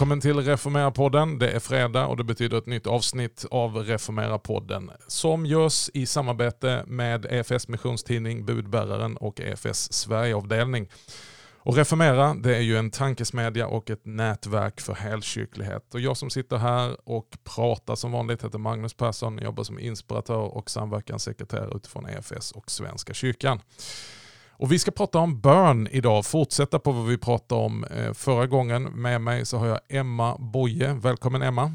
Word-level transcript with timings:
Välkommen 0.00 0.20
till 0.20 0.36
Reformera-podden. 0.40 1.38
Det 1.38 1.50
är 1.50 1.60
fredag 1.60 2.06
och 2.06 2.16
det 2.16 2.24
betyder 2.24 2.58
ett 2.58 2.66
nytt 2.66 2.86
avsnitt 2.86 3.44
av 3.50 3.76
Reformera-podden 3.76 4.90
som 5.06 5.46
görs 5.46 5.90
i 5.94 6.06
samarbete 6.06 6.84
med 6.86 7.26
EFS 7.30 7.68
missionstidning 7.68 8.44
Budbäraren 8.44 9.16
och 9.16 9.40
EFS 9.40 9.92
Sverigeavdelning. 9.92 10.88
Och 11.58 11.76
Reformera 11.76 12.34
det 12.34 12.56
är 12.56 12.60
ju 12.60 12.76
en 12.76 12.90
tankesmedja 12.90 13.66
och 13.66 13.90
ett 13.90 14.06
nätverk 14.06 14.80
för 14.80 14.94
helkyrklighet. 14.94 15.94
Och 15.94 16.00
jag 16.00 16.16
som 16.16 16.30
sitter 16.30 16.56
här 16.56 16.96
och 17.04 17.38
pratar 17.56 17.94
som 17.94 18.12
vanligt 18.12 18.44
heter 18.44 18.58
Magnus 18.58 18.94
Persson, 18.94 19.38
jobbar 19.38 19.64
som 19.64 19.78
inspiratör 19.78 20.56
och 20.56 20.70
samverkanssekreterare 20.70 21.76
utifrån 21.76 22.06
EFS 22.06 22.52
och 22.52 22.70
Svenska 22.70 23.14
kyrkan. 23.14 23.60
Och 24.60 24.72
vi 24.72 24.78
ska 24.78 24.90
prata 24.90 25.18
om 25.18 25.40
bön 25.40 25.88
idag, 25.90 26.26
fortsätta 26.26 26.78
på 26.78 26.92
vad 26.92 27.06
vi 27.06 27.18
pratade 27.18 27.60
om 27.60 27.84
eh, 27.84 28.12
förra 28.12 28.46
gången. 28.46 28.82
Med 28.82 29.20
mig 29.20 29.46
så 29.46 29.58
har 29.58 29.66
jag 29.66 29.80
Emma 29.88 30.36
Boje. 30.38 30.94
Välkommen 30.94 31.42
Emma. 31.42 31.72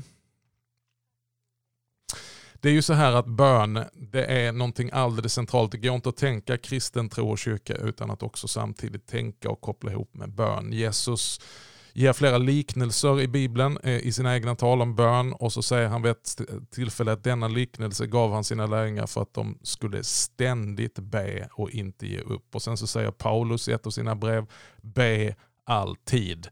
Det 2.53 2.69
är 2.69 2.73
ju 2.73 2.81
så 2.81 2.93
här 2.93 3.13
att 3.13 3.27
bön, 3.27 3.83
det 3.93 4.25
är 4.25 4.51
någonting 4.51 4.89
alldeles 4.93 5.33
centralt. 5.33 5.71
Det 5.71 5.77
går 5.77 5.95
inte 5.95 6.09
att 6.09 6.17
tänka 6.17 6.57
kristen 6.57 7.09
tro 7.09 7.29
och 7.29 7.37
kyrka 7.37 7.73
utan 7.73 8.11
att 8.11 8.23
också 8.23 8.47
samtidigt 8.47 9.07
tänka 9.07 9.49
och 9.49 9.61
koppla 9.61 9.91
ihop 9.91 10.13
med 10.13 10.31
bön. 10.31 10.73
Jesus 10.73 11.41
ger 11.95 12.13
flera 12.13 12.37
liknelser 12.37 13.21
i 13.21 13.27
Bibeln 13.27 13.77
eh, 13.83 14.07
i 14.07 14.11
sina 14.11 14.35
egna 14.35 14.55
tal 14.55 14.81
om 14.81 14.95
bön 14.95 15.33
och 15.33 15.53
så 15.53 15.61
säger 15.61 15.87
han 15.87 16.01
vid 16.01 16.11
ett 16.11 16.41
tillfälle 16.71 17.11
att 17.11 17.23
denna 17.23 17.47
liknelse 17.47 18.07
gav 18.07 18.33
han 18.33 18.43
sina 18.43 18.65
lärjungar 18.65 19.07
för 19.07 19.21
att 19.21 19.33
de 19.33 19.57
skulle 19.61 20.03
ständigt 20.03 20.99
be 20.99 21.49
och 21.51 21.71
inte 21.71 22.07
ge 22.07 22.19
upp. 22.19 22.55
Och 22.55 22.61
sen 22.61 22.77
så 22.77 22.87
säger 22.87 23.11
Paulus 23.11 23.69
i 23.69 23.71
ett 23.71 23.87
av 23.87 23.91
sina 23.91 24.15
brev, 24.15 24.45
be 24.81 25.35
alltid. 25.63 26.47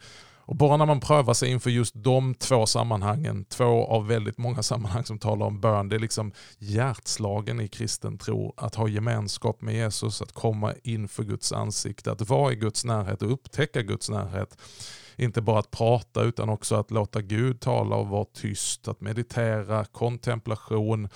Och 0.46 0.56
bara 0.56 0.78
när 0.78 0.86
man 0.86 1.00
prövar 1.00 1.34
sig 1.34 1.52
inför 1.52 1.70
just 1.70 1.94
de 1.96 2.36
två 2.36 2.66
sammanhangen, 2.66 3.46
två 3.46 3.86
av 3.86 4.08
väldigt 4.08 4.38
många 4.38 4.64
sammanhang 4.64 5.04
som 5.04 5.20
talar 5.20 5.46
om 5.46 5.62
bön, 5.62 5.90
det 5.90 5.96
är 5.96 6.00
liksom 6.00 6.32
hjärtslagen 6.58 7.62
i 7.62 7.68
kristen 7.68 8.18
tro. 8.18 8.54
Att 8.58 8.76
ha 8.76 8.88
gemenskap 8.88 9.62
med 9.62 9.76
Jesus, 9.76 10.22
att 10.22 10.32
komma 10.32 10.74
inför 10.84 11.24
Guds 11.24 11.52
ansikte, 11.52 12.12
att 12.12 12.30
vara 12.30 12.54
i 12.54 12.56
Guds 12.56 12.86
närhet 12.86 13.22
och 13.22 13.32
upptäcka 13.34 13.82
Guds 13.82 14.10
närhet 14.10 14.58
inte 15.16 15.42
bara 15.42 15.59
att 15.59 15.72
prata 15.72 16.22
utan 16.22 16.50
också 16.50 16.75
att 16.75 16.92
låta 16.92 17.22
Gud 17.22 17.59
tala 17.59 17.95
och 17.95 18.08
vara 18.08 18.25
tyst, 18.25 18.88
att 18.88 19.02
meditera, 19.02 19.86
kontemplation, 19.86 21.09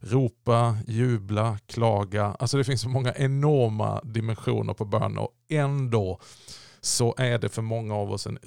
ropa, 0.00 0.76
jubla, 0.86 1.58
klaga. 1.66 2.36
Alltså 2.38 2.56
det 2.56 2.64
finns 2.64 2.80
så 2.80 2.88
många 2.88 3.14
enorma 3.16 4.00
dimensioner 4.04 4.74
på 4.74 4.84
bön 4.84 5.18
och 5.18 5.30
ändå 5.48 6.20
så 6.80 7.14
är 7.18 7.38
det 7.38 7.48
för 7.48 7.62
många 7.62 7.94
av 7.94 8.12
oss 8.12 8.26
en 8.26 8.38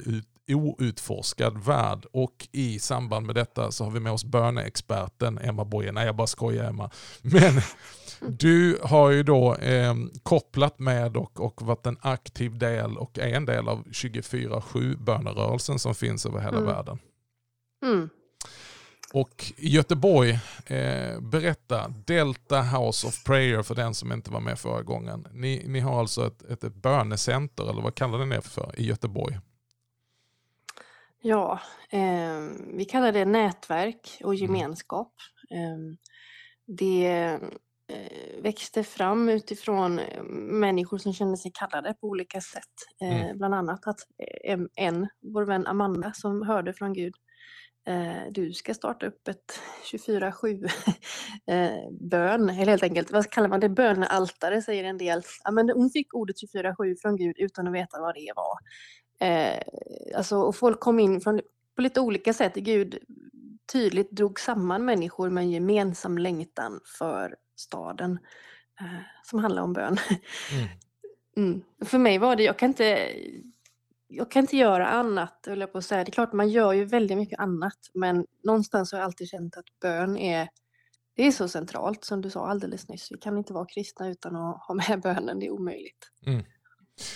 outforskad 0.56 1.58
värld 1.58 2.06
och 2.12 2.48
i 2.52 2.80
samband 2.80 3.26
med 3.26 3.36
detta 3.36 3.72
så 3.72 3.84
har 3.84 3.92
vi 3.92 4.00
med 4.00 4.12
oss 4.12 4.26
böneexperten 4.26 5.38
Emma 5.38 5.66
Boye. 5.66 5.92
Nej 5.92 6.06
jag 6.06 6.16
bara 6.16 6.28
skojar 6.28 6.70
Emma. 6.70 6.90
Men 7.22 7.62
du 8.28 8.80
har 8.84 9.10
ju 9.10 9.24
då 9.24 9.56
eh, 9.56 9.96
kopplat 10.24 10.80
med 10.80 11.18
och, 11.18 11.40
och 11.40 11.62
varit 11.62 11.86
en 11.86 11.98
aktiv 12.02 12.58
del 12.58 12.98
och 12.98 13.20
är 13.20 13.34
en 13.36 13.46
del 13.46 13.68
av 13.68 13.84
24-7 13.84 14.98
bönerörelsen 15.04 15.80
som 15.80 15.96
finns 15.96 16.26
över 16.26 16.40
hela 16.40 16.58
mm. 16.58 16.66
världen. 16.66 17.00
Mm. 17.86 18.10
Och 19.14 19.54
i 19.58 19.70
Göteborg, 19.70 20.32
eh, 20.66 21.20
berätta, 21.20 21.88
Delta 21.88 22.62
House 22.62 23.08
of 23.08 23.24
Prayer 23.24 23.64
för 23.64 23.76
den 23.76 23.94
som 23.94 24.12
inte 24.12 24.32
var 24.32 24.40
med 24.40 24.60
förra 24.60 24.82
gången. 24.82 25.28
Ni, 25.32 25.64
ni 25.68 25.80
har 25.80 26.00
alltså 26.00 26.28
ett, 26.28 26.44
ett, 26.44 26.64
ett 26.64 26.76
bönecenter, 26.76 27.70
eller 27.70 27.82
vad 27.82 27.96
kallar 27.96 28.26
ni 28.26 28.36
det 28.36 28.42
för, 28.42 28.72
i 28.78 28.86
Göteborg? 28.86 29.40
Ja, 31.22 31.60
eh, 31.90 32.40
vi 32.74 32.86
kallar 32.86 33.12
det 33.12 33.26
nätverk 33.26 34.22
och 34.24 34.36
mm. 34.36 34.46
gemenskap. 34.46 35.14
Eh, 35.52 35.98
det 36.68 37.40
Eh, 37.92 38.42
växte 38.42 38.84
fram 38.84 39.30
utifrån 39.30 40.00
eh, 40.00 40.24
människor 40.24 40.98
som 40.98 41.14
kände 41.14 41.38
sig 41.38 41.52
kallade 41.54 41.94
på 41.94 42.08
olika 42.08 42.42
sätt. 42.42 42.64
Eh, 43.02 43.22
mm. 43.22 43.38
Bland 43.38 43.54
annat 43.54 43.88
att 43.88 44.00
en, 44.76 45.08
vår 45.22 45.46
vän 45.46 45.68
Amanda, 45.68 46.14
som 46.14 46.42
hörde 46.42 46.74
från 46.74 46.94
Gud, 46.94 47.14
du 48.30 48.54
ska 48.54 48.74
starta 48.74 49.06
upp 49.06 49.28
ett 49.28 49.60
24-7 49.92 50.68
bön, 52.10 52.50
eller 52.50 52.72
helt 52.72 52.84
enkelt, 52.84 53.12
vad 53.12 53.30
kallar 53.30 53.48
man 53.48 53.60
det, 53.60 53.70
bönealtare 53.70 54.62
säger 54.62 54.84
en 54.84 54.98
del. 54.98 55.22
Ja, 55.44 55.52
men 55.52 55.70
hon 55.70 55.90
fick 55.90 56.14
ordet 56.14 56.36
24-7 56.56 56.96
från 57.02 57.16
Gud 57.16 57.36
utan 57.38 57.68
att 57.68 57.74
veta 57.74 58.02
vad 58.02 58.16
det 58.16 58.32
var. 58.36 58.58
Alltså, 60.16 60.38
och 60.38 60.56
folk 60.56 60.80
kom 60.80 61.00
in 61.00 61.22
från, 61.22 61.42
på 61.76 61.82
lite 61.82 62.02
olika 62.02 62.34
sätt. 62.34 62.56
Gud 62.56 62.98
tydligt 63.72 64.12
drog 64.12 64.40
samman 64.40 64.86
människor 64.86 65.30
med 65.30 65.42
en 65.42 65.52
gemensam 65.52 66.18
längtan 66.18 66.80
för 67.00 67.36
staden 67.56 68.20
eh, 68.80 69.00
som 69.24 69.40
handlar 69.40 69.62
om 69.64 69.74
bön. 69.74 69.98
Mm. 70.52 70.68
Mm. 71.38 71.62
För 71.86 71.98
mig 71.98 72.18
var 72.18 72.36
det, 72.36 72.44
jag 72.44 72.60
kan 72.60 72.70
inte, 72.70 73.10
jag 74.08 74.32
kan 74.32 74.40
inte 74.40 74.58
göra 74.58 74.88
annat, 74.88 75.46
höll 75.48 75.60
jag 75.60 75.72
på 75.72 75.78
att 75.78 75.86
säga. 75.86 76.04
Det 76.04 76.10
är 76.10 76.12
klart 76.12 76.34
man 76.34 76.50
gör 76.50 76.74
ju 76.74 76.86
väldigt 76.86 77.18
mycket 77.18 77.40
annat, 77.40 77.78
men 77.94 78.26
någonstans 78.44 78.92
har 78.92 79.00
jag 79.00 79.06
alltid 79.06 79.28
känt 79.30 79.58
att 79.58 79.66
bön 79.82 80.18
är 80.18 80.50
det 81.16 81.28
är 81.28 81.32
så 81.32 81.48
centralt 81.48 82.06
som 82.06 82.22
du 82.22 82.30
sa 82.30 82.48
alldeles 82.48 82.90
nyss. 82.90 83.12
Vi 83.12 83.18
kan 83.18 83.38
inte 83.38 83.54
vara 83.54 83.66
kristna 83.66 84.10
utan 84.10 84.36
att 84.36 84.64
ha 84.68 84.76
med 84.76 85.02
bönen, 85.04 85.40
det 85.40 85.46
är 85.46 85.52
omöjligt. 85.52 86.12
Mm. 86.26 86.46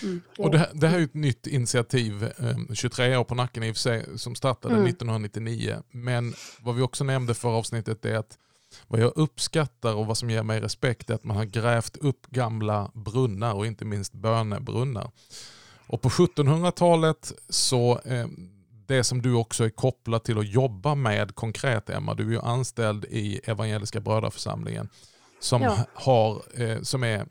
Mm, 0.02 0.22
och 0.38 0.50
det, 0.50 0.58
här, 0.58 0.70
det 0.74 0.88
här 0.88 0.98
är 0.98 1.02
ett 1.02 1.14
nytt 1.14 1.46
initiativ, 1.46 2.32
23 2.74 3.12
eh, 3.12 3.20
år 3.20 3.24
på 3.24 3.34
nacken 3.34 3.62
i 3.62 3.70
och 3.72 3.76
för 3.76 3.80
sig, 3.80 4.06
som 4.16 4.34
startade 4.34 4.74
mm. 4.74 4.86
1999. 4.86 5.82
Men 5.90 6.34
vad 6.60 6.74
vi 6.74 6.82
också 6.82 7.04
nämnde 7.04 7.34
för 7.34 7.48
avsnittet 7.48 8.04
är 8.04 8.16
att 8.16 8.38
vad 8.88 9.00
jag 9.00 9.12
uppskattar 9.16 9.94
och 9.94 10.06
vad 10.06 10.18
som 10.18 10.30
ger 10.30 10.42
mig 10.42 10.60
respekt 10.60 11.10
är 11.10 11.14
att 11.14 11.24
man 11.24 11.36
har 11.36 11.44
grävt 11.44 11.96
upp 11.96 12.26
gamla 12.26 12.90
brunnar 12.94 13.54
och 13.54 13.66
inte 13.66 13.84
minst 13.84 14.12
bönebrunnar. 14.12 15.10
Och 15.86 16.02
på 16.02 16.08
1700-talet 16.08 17.32
så 17.48 18.00
eh, 18.04 18.26
det 18.86 19.04
som 19.04 19.22
du 19.22 19.34
också 19.34 19.64
är 19.64 19.70
kopplad 19.70 20.24
till 20.24 20.38
att 20.38 20.48
jobba 20.48 20.94
med 20.94 21.34
konkret 21.34 21.90
Emma, 21.90 22.14
du 22.14 22.26
är 22.26 22.30
ju 22.30 22.40
anställd 22.40 23.04
i 23.04 23.40
Evangeliska 23.44 24.00
brödraförsamlingen 24.00 24.88
som, 25.46 25.62
ja. 25.62 25.78
har, 25.94 26.42
eh, 26.54 26.82
som 26.82 27.04
är 27.04 27.18
eh, 27.18 27.24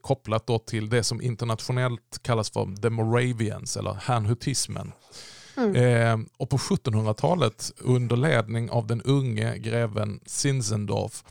kopplat 0.00 0.46
då 0.46 0.58
till 0.58 0.88
det 0.88 1.02
som 1.02 1.22
internationellt 1.22 2.18
kallas 2.22 2.50
för 2.50 2.82
the 2.82 2.90
Moravians 2.90 3.76
eller 3.76 3.92
hanhutismen. 3.92 4.92
Mm. 5.56 5.76
Eh, 5.76 6.26
och 6.36 6.50
på 6.50 6.56
1700-talet 6.56 7.72
under 7.78 8.16
ledning 8.16 8.70
av 8.70 8.86
den 8.86 9.02
unge 9.02 9.58
greven 9.58 10.20
Zinzendorf 10.26 11.24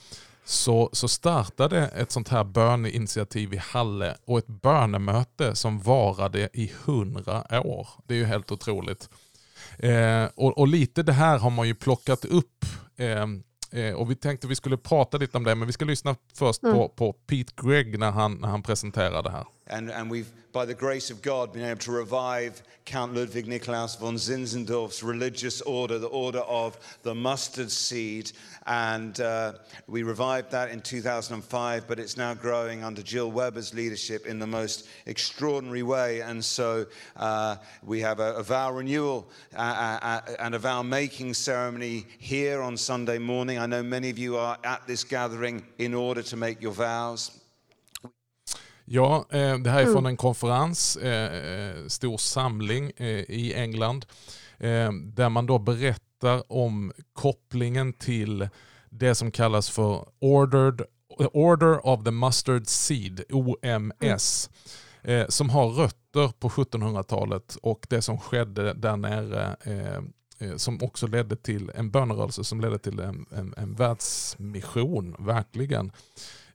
så, 0.45 0.89
så 0.93 1.07
startade 1.07 1.87
ett 1.87 2.11
sånt 2.11 2.29
här 2.29 2.43
böneinitiativ 2.43 3.53
i 3.53 3.57
Halle 3.57 4.17
och 4.25 4.37
ett 4.37 4.47
bönemöte 4.47 5.55
som 5.55 5.79
varade 5.79 6.49
i 6.53 6.71
hundra 6.85 7.61
år. 7.61 7.87
Det 8.07 8.13
är 8.13 8.17
ju 8.17 8.25
helt 8.25 8.51
otroligt. 8.51 9.09
Eh, 9.79 10.25
och, 10.35 10.57
och, 10.57 10.67
lite 10.67 11.03
det 11.03 11.13
här 11.13 11.37
har 11.37 11.49
man 11.49 11.67
ju 11.67 11.75
plockat 11.75 12.25
upp 12.25 12.65
eh, 12.97 13.25
eh 13.71 13.93
och 13.93 14.11
vi 14.11 14.15
tänkte 14.15 14.47
vi 14.47 14.55
skulle 14.55 14.77
prata 14.77 15.17
lite 15.17 15.37
om 15.37 15.43
det, 15.43 15.55
men 15.55 15.67
vi 15.67 15.73
ska 15.73 15.85
lyssna 15.85 16.15
först 16.33 16.63
mm. 16.63 16.75
på, 16.75 16.89
på 16.89 17.13
Pete 17.13 17.53
Gregg 17.55 17.99
när 17.99 18.11
han, 18.11 18.33
när 18.33 18.47
han 18.47 18.63
presenterar 18.63 19.23
det 19.23 19.31
här. 19.31 19.45
And, 19.69 19.91
and 19.91 20.09
we've, 20.09 20.31
by 20.51 20.65
the 20.65 20.73
grace 20.73 21.09
of 21.09 21.21
God, 21.21 21.53
been 21.53 21.65
able 21.65 21.79
to 21.81 21.91
revive 21.91 22.61
Count 22.85 23.13
Ludwig 23.13 23.47
Nikolaus 23.47 23.99
von 23.99 24.15
Zinzendorf's 24.15 25.03
religious 25.03 25.61
order, 25.61 25.99
the 25.99 26.07
Order 26.07 26.39
of 26.39 26.79
the 27.03 27.13
Mustard 27.13 27.69
Seed. 27.69 28.31
And 28.65 29.19
uh, 29.19 29.53
we 29.87 30.03
revived 30.03 30.51
that 30.51 30.69
in 30.69 30.79
2005, 30.79 31.85
but 31.85 31.99
it's 31.99 32.15
now 32.15 32.33
growing 32.33 32.85
under 32.85 33.01
Jill 33.01 33.29
Weber's 33.29 33.73
leadership 33.73 34.25
in 34.25 34.39
the 34.39 34.47
most 34.47 34.87
extraordinary 35.05 35.83
way. 35.83 36.21
And 36.21 36.43
so 36.43 36.85
uh, 37.17 37.57
we 37.83 37.99
have 37.99 38.21
a, 38.21 38.35
a 38.35 38.43
vow 38.43 38.71
renewal 38.71 39.29
uh, 39.53 40.21
and 40.39 40.55
a 40.55 40.59
vow 40.59 40.81
making 40.81 41.33
ceremony 41.33 42.05
here 42.19 42.61
on 42.61 42.77
Sunday 42.77 43.17
morning. 43.17 43.59
I 43.59 43.65
know 43.65 43.83
many 43.83 44.09
of 44.09 44.17
you 44.17 44.37
are 44.37 44.57
at 44.63 44.87
this 44.87 45.03
gathering 45.03 45.65
in 45.77 45.93
order 45.93 46.21
to 46.23 46.37
make 46.37 46.61
your 46.61 46.71
vows. 46.71 47.37
Ja, 48.89 49.25
eh, 49.29 49.57
det 49.57 49.69
här 49.69 49.79
är 49.79 49.83
mm. 49.83 49.93
från 49.93 50.05
en 50.05 50.17
konferens, 50.17 50.97
eh, 50.97 51.87
stor 51.87 52.17
samling 52.17 52.91
eh, 52.97 53.07
i 53.07 53.53
England, 53.55 54.05
där 55.13 55.29
man 55.29 55.45
då 55.45 55.59
berättar 55.59 56.51
om 56.51 56.91
kopplingen 57.13 57.93
till 57.93 58.49
det 58.89 59.15
som 59.15 59.31
kallas 59.31 59.69
för 59.69 60.05
Ordered, 60.19 60.81
Order 61.33 61.87
of 61.87 62.03
the 62.03 62.11
Mustard 62.11 62.67
Seed, 62.67 63.23
OMS, 63.29 64.49
mm. 65.03 65.25
som 65.29 65.49
har 65.49 65.69
rötter 65.69 66.39
på 66.39 66.49
1700-talet 66.49 67.57
och 67.61 67.85
det 67.89 68.01
som 68.01 68.17
skedde 68.19 68.73
där 68.73 68.97
nere 68.97 69.55
som 70.55 70.81
också 70.81 71.07
ledde 71.07 71.35
till 71.35 71.71
en 71.75 71.91
bönerörelse 71.91 72.43
som 72.43 72.61
ledde 72.61 72.79
till 72.79 72.99
en, 72.99 73.25
en, 73.31 73.53
en 73.57 73.75
världsmission, 73.75 75.15
verkligen. 75.19 75.91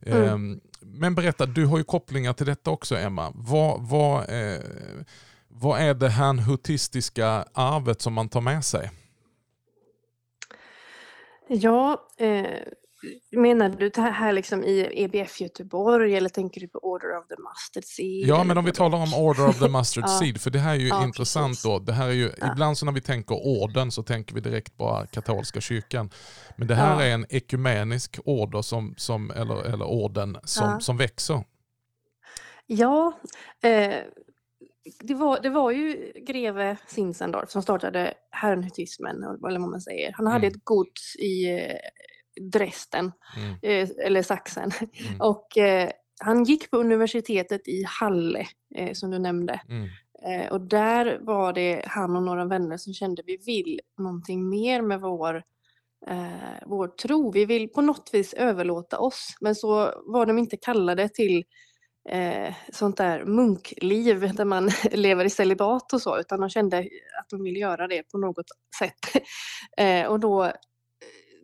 Mm. 0.01 0.23
Ehm, 0.23 0.61
men 0.79 1.15
berätta, 1.15 1.45
du 1.45 1.65
har 1.65 1.77
ju 1.77 1.83
kopplingar 1.83 2.33
till 2.33 2.45
detta 2.45 2.71
också 2.71 2.95
Emma. 2.95 3.31
Vad, 3.35 3.81
vad, 3.81 4.29
eh, 4.29 4.59
vad 5.47 5.81
är 5.81 5.93
det 5.93 6.09
hernhutistiska 6.09 7.45
arvet 7.53 8.01
som 8.01 8.13
man 8.13 8.29
tar 8.29 8.41
med 8.41 8.65
sig? 8.65 8.91
Ja, 11.47 12.07
eh, 12.17 12.45
menar 13.31 13.69
du 13.69 13.89
det 13.89 14.01
här 14.01 14.33
liksom 14.33 14.63
i 14.63 14.89
EBF 14.93 15.41
Göteborg 15.41 16.15
eller 16.15 16.29
tänker 16.29 16.61
du 16.61 16.67
på 16.67 16.79
Order 16.79 17.17
of 17.17 17.27
the 17.27 17.35
Mustard 17.35 17.83
Seed? 17.83 18.27
Ja, 18.27 18.43
men 18.43 18.57
om 18.57 18.65
vi 18.65 18.71
talar 18.71 18.97
om 18.97 19.13
Order 19.13 19.47
of 19.49 19.59
the 19.59 19.69
Mustard. 19.69 20.09
Seed, 20.19 20.41
för 20.41 20.49
det 20.51 20.59
här 20.59 20.71
är 20.75 20.79
ju 20.79 20.87
Ja, 20.87 21.03
intressant 21.03 21.49
precis. 21.49 21.63
då. 21.63 21.79
Det 21.79 21.93
här 21.93 22.07
är 22.07 22.11
ju, 22.11 22.31
Ja. 22.37 22.51
Ibland 22.51 22.77
så 22.77 22.85
när 22.85 22.91
vi 22.91 23.01
tänker 23.01 23.35
orden 23.35 23.91
så 23.91 24.03
tänker 24.03 24.35
vi 24.35 24.41
direkt 24.41 24.77
bara 24.77 25.05
katolska 25.07 25.61
kyrkan. 25.61 26.09
Men 26.57 26.67
det 26.67 26.75
här 26.75 26.93
Ja. 26.99 27.05
är 27.05 27.13
en 27.13 27.25
ekumenisk 27.29 28.19
order 28.25 28.61
som, 28.61 28.93
som, 28.97 29.31
eller, 29.31 29.63
eller 29.73 29.85
orden 29.85 30.37
som, 30.43 30.81
som 30.81 30.97
växer. 30.97 31.43
Ja, 32.65 33.19
eh, 33.63 33.93
det, 34.99 35.13
var, 35.13 35.39
det 35.41 35.49
var 35.49 35.71
ju 35.71 36.13
greve 36.27 36.77
Zinzendorf 36.87 37.49
som 37.49 37.61
startade 37.61 38.13
herrnhutismen, 38.31 39.23
eller 39.23 39.59
vad 39.59 39.69
man 39.69 39.81
säger. 39.81 40.11
Han 40.13 40.27
hade 40.27 40.37
Mm. 40.47 40.55
ett 40.57 40.63
gods 40.65 41.15
i 41.15 41.45
Dresden, 42.41 43.11
Mm. 43.37 43.55
eh, 43.61 43.89
eller 44.05 44.21
Sachsen. 44.21 44.71
Mm. 44.81 44.91
Och 45.21 45.57
eh, 45.57 45.89
han 46.21 46.43
gick 46.43 46.71
på 46.71 46.77
universitetet 46.77 47.67
i 47.67 47.83
Halle, 47.87 48.47
eh, 48.75 48.93
som 48.93 49.11
du 49.11 49.19
nämnde. 49.19 49.61
Mm. 49.69 49.89
Eh, 50.25 50.51
och 50.51 50.61
där 50.61 51.19
var 51.21 51.53
det 51.53 51.83
han 51.87 52.15
och 52.15 52.23
några 52.23 52.45
vänner 52.45 52.77
som 52.77 52.93
kände 52.93 53.23
vi 53.25 53.37
vill 53.37 53.79
någonting 53.97 54.49
mer 54.49 54.81
med 54.81 55.01
vår, 55.01 55.43
eh, 56.07 56.63
vår 56.65 56.87
tro. 56.87 57.31
Vi 57.31 57.45
vill 57.45 57.69
på 57.69 57.81
något 57.81 58.09
vis 58.13 58.33
överlåta 58.33 58.99
oss. 58.99 59.37
Men 59.41 59.55
så 59.55 60.03
var 60.05 60.25
de 60.25 60.37
inte 60.39 60.57
kallade 60.57 61.09
till 61.09 61.43
eh, 62.09 62.53
sånt 62.71 62.97
där 62.97 63.25
munkliv 63.25 64.33
där 64.35 64.45
man 64.45 64.71
lever 64.91 65.25
i 65.25 65.29
celibat 65.29 65.93
och 65.93 66.01
så, 66.01 66.19
utan 66.19 66.39
de 66.39 66.49
kände 66.49 66.77
att 67.19 67.29
de 67.29 67.43
ville 67.43 67.59
göra 67.59 67.87
det 67.87 68.03
på 68.11 68.17
något 68.17 68.45
sätt. 68.79 69.25
och 70.09 70.19
då, 70.19 70.51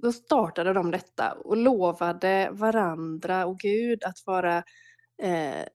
då 0.02 0.12
startade 0.12 0.74
de 0.74 0.92
detta 0.92 1.32
och 1.34 1.58
lovade 1.58 2.50
varandra 2.52 3.46
och 3.46 3.60
Gud 3.60 4.04
att 4.04 4.18
vara 4.26 4.58
eh, 5.24 5.66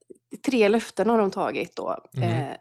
tre 0.46 0.68
löften 0.68 1.10
har 1.10 1.18
de 1.18 1.30
tagit 1.30 1.76
då. 1.76 1.96
Mhm. 2.16 2.22
Eh, 2.24 2.56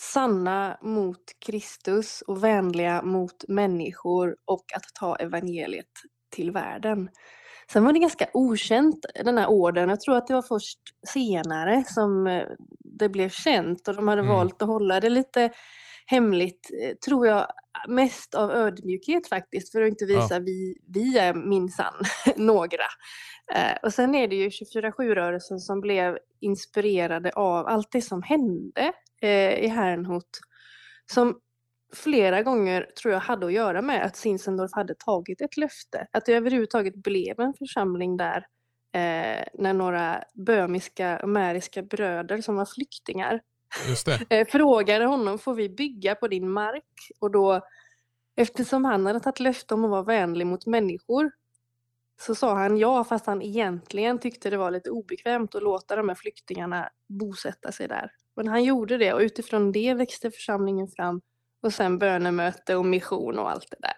sanna 0.00 0.78
mot 0.82 1.22
Kristus 1.46 2.22
och 2.22 2.44
vänliga 2.44 3.02
mot 3.02 3.48
människor 3.48 4.36
och 4.44 4.64
att 4.76 4.84
ta 5.00 5.16
evangeliet 5.16 5.86
till 6.36 6.50
världen. 6.50 7.08
Sen 7.72 7.84
var 7.84 7.92
det 7.92 7.98
ganska 7.98 8.26
okänt 8.34 9.06
den 9.24 9.38
här 9.38 9.46
orden. 9.48 9.88
Jag 9.88 10.00
tror 10.00 10.16
att 10.16 10.26
det 10.26 10.34
var 10.34 10.42
först 10.42 10.78
senare 11.08 11.84
som 11.86 12.26
eh, 12.26 12.44
det 12.98 13.08
blev 13.08 13.28
känt 13.28 13.88
och 13.88 13.94
de 13.96 14.08
hade 14.08 14.22
Mm. 14.22 14.34
valt 14.34 14.62
att 14.62 14.68
hålla 14.68 15.00
det 15.00 15.10
lite 15.10 15.50
hemligt, 16.10 16.70
eh, 16.82 16.94
tror 16.96 17.26
jag, 17.26 17.46
mest 17.88 18.34
av 18.34 18.50
ödmjukhet 18.50 19.28
faktiskt, 19.28 19.72
för 19.72 19.82
att 19.82 19.88
inte 19.88 20.04
Ja. 20.04 20.22
visa 20.22 20.38
vi, 20.38 20.78
vi 20.86 21.18
är 21.18 21.34
minsann 21.34 21.94
några. 22.36 22.84
Eh, 23.54 23.76
och 23.82 23.94
sen 23.94 24.14
är 24.14 24.28
det 24.28 24.36
ju 24.36 24.48
24-7-rörelsen 24.48 25.58
som 25.60 25.80
blev 25.80 26.18
inspirerade 26.40 27.30
av 27.32 27.66
allt 27.66 27.92
det 27.92 28.02
som 28.02 28.22
hände 28.22 28.92
eh, 29.22 29.54
i 29.64 29.66
Herrnhut, 29.66 30.40
som 31.12 31.40
flera 31.94 32.42
gånger 32.42 32.86
tror 33.02 33.14
jag 33.14 33.20
hade 33.20 33.46
att 33.46 33.52
göra 33.52 33.82
med 33.82 34.04
att 34.04 34.16
Zinzendorf 34.16 34.70
hade 34.72 34.94
tagit 34.94 35.40
ett 35.40 35.56
löfte. 35.56 36.06
Att 36.12 36.26
det 36.26 36.34
överhuvudtaget 36.34 36.94
blev 36.94 37.40
en 37.40 37.54
församling 37.54 38.16
där 38.16 38.36
eh, 38.94 39.44
när 39.54 39.72
några 39.72 40.24
böhmiska 40.34 41.18
och 41.22 41.28
märiska 41.28 41.82
bröder 41.82 42.40
som 42.40 42.56
var 42.56 42.66
flyktingar 42.66 43.40
Just 43.88 44.06
det. 44.06 44.26
Eh, 44.30 44.46
frågade 44.46 45.04
honom, 45.04 45.38
får 45.38 45.54
vi 45.54 45.68
bygga 45.68 46.14
på 46.14 46.28
din 46.28 46.50
mark? 46.50 47.10
Och 47.20 47.30
då, 47.30 47.60
eftersom 48.36 48.84
han 48.84 49.06
hade 49.06 49.20
tagit 49.20 49.40
löfte 49.40 49.74
om 49.74 49.84
att 49.84 49.90
vara 49.90 50.02
vänlig 50.02 50.46
mot 50.46 50.66
människor, 50.66 51.30
så 52.20 52.34
sa 52.34 52.54
han 52.54 52.78
ja, 52.78 53.04
fast 53.04 53.26
han 53.26 53.42
egentligen 53.42 54.18
tyckte 54.18 54.50
det 54.50 54.56
var 54.56 54.70
lite 54.70 54.90
obekvämt 54.90 55.54
att 55.54 55.62
låta 55.62 55.96
de 55.96 56.08
här 56.08 56.16
flyktingarna 56.16 56.88
bosätta 57.08 57.72
sig 57.72 57.88
där. 57.88 58.12
Men 58.36 58.48
han 58.48 58.64
gjorde 58.64 58.96
det 58.98 59.12
och 59.12 59.20
utifrån 59.20 59.72
det 59.72 59.94
växte 59.94 60.30
församlingen 60.30 60.88
fram 60.88 61.20
och 61.62 61.72
sen 61.72 61.98
bönemöte 61.98 62.76
och 62.76 62.84
mission 62.84 63.38
och 63.38 63.50
allt 63.50 63.70
det 63.70 63.76
där. 63.80 63.94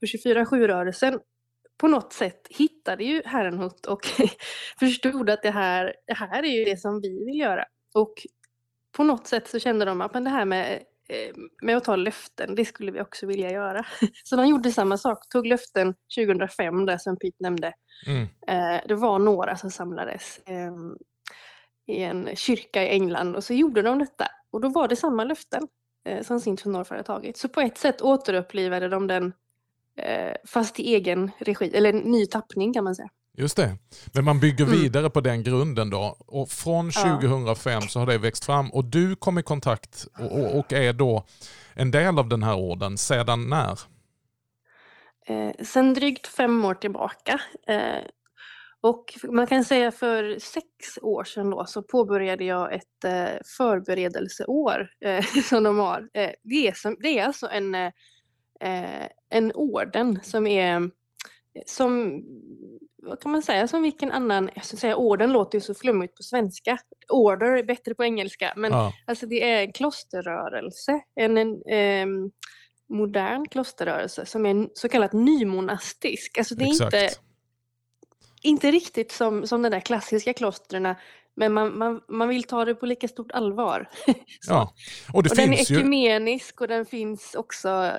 Och 0.00 0.06
24-7-rörelsen 0.06 1.20
på 1.76 1.88
något 1.88 2.12
sätt 2.12 2.46
hittade 2.50 3.04
ju 3.04 3.22
Herrenhut 3.24 3.86
och 3.86 4.00
förstod 4.78 5.30
att 5.30 5.42
det 5.42 5.50
här, 5.50 5.94
det 6.06 6.14
här 6.14 6.42
är 6.42 6.58
ju 6.58 6.64
det 6.64 6.76
som 6.76 7.00
vi 7.00 7.24
vill 7.24 7.38
göra. 7.38 7.64
Och 7.94 8.14
på 8.92 9.04
något 9.04 9.26
sätt 9.26 9.48
så 9.48 9.58
kände 9.58 9.84
de 9.84 10.00
att 10.00 10.14
men 10.14 10.24
det 10.24 10.30
här 10.30 10.44
med, 10.44 10.72
eh, 11.08 11.34
med 11.62 11.76
att 11.76 11.84
ta 11.84 11.96
löften, 11.96 12.54
det 12.54 12.64
skulle 12.64 12.92
vi 12.92 13.00
också 13.00 13.26
vilja 13.26 13.50
göra. 13.50 13.86
Så 14.24 14.36
de 14.36 14.46
gjorde 14.46 14.72
samma 14.72 14.98
sak, 14.98 15.28
tog 15.28 15.46
löften 15.46 15.94
2005 16.16 16.86
där 16.86 16.98
som 16.98 17.16
Pete 17.16 17.36
nämnde. 17.38 17.72
Mm. 18.06 18.28
Eh, 18.46 18.80
det 18.88 18.94
var 18.94 19.18
några 19.18 19.56
som 19.56 19.70
samlades 19.70 20.38
eh, 20.46 20.72
i 21.86 22.02
en 22.02 22.36
kyrka 22.36 22.84
i 22.84 22.88
England 22.88 23.36
och 23.36 23.44
så 23.44 23.54
gjorde 23.54 23.82
de 23.82 23.98
detta. 23.98 24.28
Och 24.50 24.60
då 24.60 24.68
var 24.68 24.88
det 24.88 24.96
samma 24.96 25.24
löften 25.24 25.68
som 26.22 26.40
Zinzendorf 26.40 26.90
hade 26.90 27.02
tagit. 27.02 27.36
Så 27.36 27.48
på 27.48 27.60
ett 27.60 27.78
sätt 27.78 28.02
återupplivade 28.02 28.88
de 28.88 29.06
den 29.06 29.32
fast 30.48 30.80
i 30.80 30.94
egen 30.94 31.30
regi, 31.38 31.76
eller 31.76 31.92
ny 31.92 32.26
tappning 32.26 32.72
kan 32.72 32.84
man 32.84 32.94
säga. 32.94 33.08
Just 33.38 33.56
det. 33.56 33.78
Men 34.14 34.24
man 34.24 34.40
bygger 34.40 34.64
Mm. 34.64 34.80
vidare 34.80 35.10
på 35.10 35.20
den 35.20 35.42
grunden 35.42 35.90
då. 35.90 36.16
Och 36.18 36.48
från 36.48 36.90
Ja. 36.94 37.18
2005 37.20 37.82
så 37.82 37.98
har 37.98 38.06
det 38.06 38.18
växt 38.18 38.44
fram 38.44 38.70
och 38.72 38.84
du 38.84 39.16
kom 39.16 39.38
i 39.38 39.42
kontakt 39.42 40.06
och, 40.18 40.32
och, 40.40 40.58
och 40.58 40.72
är 40.72 40.92
då 40.92 41.24
en 41.74 41.90
del 41.90 42.18
av 42.18 42.28
den 42.28 42.42
här 42.42 42.54
orden. 42.56 42.98
Sedan 42.98 43.48
när? 43.48 43.78
Eh, 45.26 45.52
sen 45.64 45.94
drygt 45.94 46.26
fem 46.26 46.64
år 46.64 46.74
tillbaka. 46.74 47.40
Eh, 47.66 48.02
och 48.80 49.04
man 49.24 49.46
kan 49.46 49.64
säga 49.64 49.90
för 49.92 50.38
sex 50.38 50.66
år 51.02 51.24
sedan 51.24 51.50
då 51.50 51.64
så 51.66 51.82
påbörjade 51.82 52.44
jag 52.44 52.74
ett 52.74 53.04
eh, 53.04 53.40
förberedelseår 53.56 54.88
eh, 55.04 55.24
som 55.48 55.62
de 55.62 55.78
har. 55.78 56.08
Eh, 56.14 56.30
det, 56.42 56.68
är 56.68 56.72
som, 56.72 56.96
det 57.00 57.18
är 57.18 57.24
alltså 57.26 57.48
en, 57.48 57.74
eh, 57.74 59.06
en 59.30 59.52
orden 59.52 60.20
som 60.22 60.46
är 60.46 60.90
som, 61.66 62.22
vad 63.02 63.20
kan 63.20 63.32
man 63.32 63.42
säga, 63.42 63.68
som 63.68 63.82
vilken 63.82 64.12
annan, 64.12 64.50
jag 64.54 64.64
ska 64.64 64.76
säga 64.76 64.96
orden 64.96 65.32
låter 65.32 65.58
ju 65.58 65.62
så 65.62 65.74
flummigt 65.74 66.16
på 66.16 66.22
svenska. 66.22 66.78
Order 67.08 67.56
är 67.56 67.62
bättre 67.62 67.94
på 67.94 68.04
engelska, 68.04 68.52
men 68.56 68.72
Ja. 68.72 68.92
Alltså 69.06 69.26
det 69.26 69.50
är 69.50 69.62
en 69.62 69.72
klosterrörelse, 69.72 71.00
en, 71.14 71.36
en 71.36 71.62
ehm, 71.70 72.30
modern 72.88 73.48
klosterrörelse 73.48 74.26
som 74.26 74.46
är 74.46 74.68
så 74.74 74.88
kallat 74.88 75.12
nymonastisk. 75.12 76.38
Alltså 76.38 76.54
det 76.54 76.64
är 76.64 76.68
Exakt. 76.68 76.94
inte, 76.94 77.10
inte 78.42 78.70
riktigt 78.70 79.12
som, 79.12 79.46
som 79.46 79.62
de 79.62 79.68
där 79.68 79.80
klassiska 79.80 80.32
klostren, 80.32 80.94
men 81.36 81.52
man, 81.52 81.78
man, 81.78 82.00
man 82.08 82.28
vill 82.28 82.44
ta 82.44 82.64
det 82.64 82.74
på 82.74 82.86
lika 82.86 83.08
stort 83.08 83.32
allvar. 83.32 83.88
Ja. 84.48 84.74
Och 85.12 85.22
det 85.22 85.30
och 85.30 85.36
den 85.36 85.52
är 85.52 85.56
finns 85.56 85.70
ju... 85.70 85.76
ekumenisk 85.76 86.60
och 86.60 86.68
den 86.68 86.86
finns 86.86 87.34
också, 87.34 87.92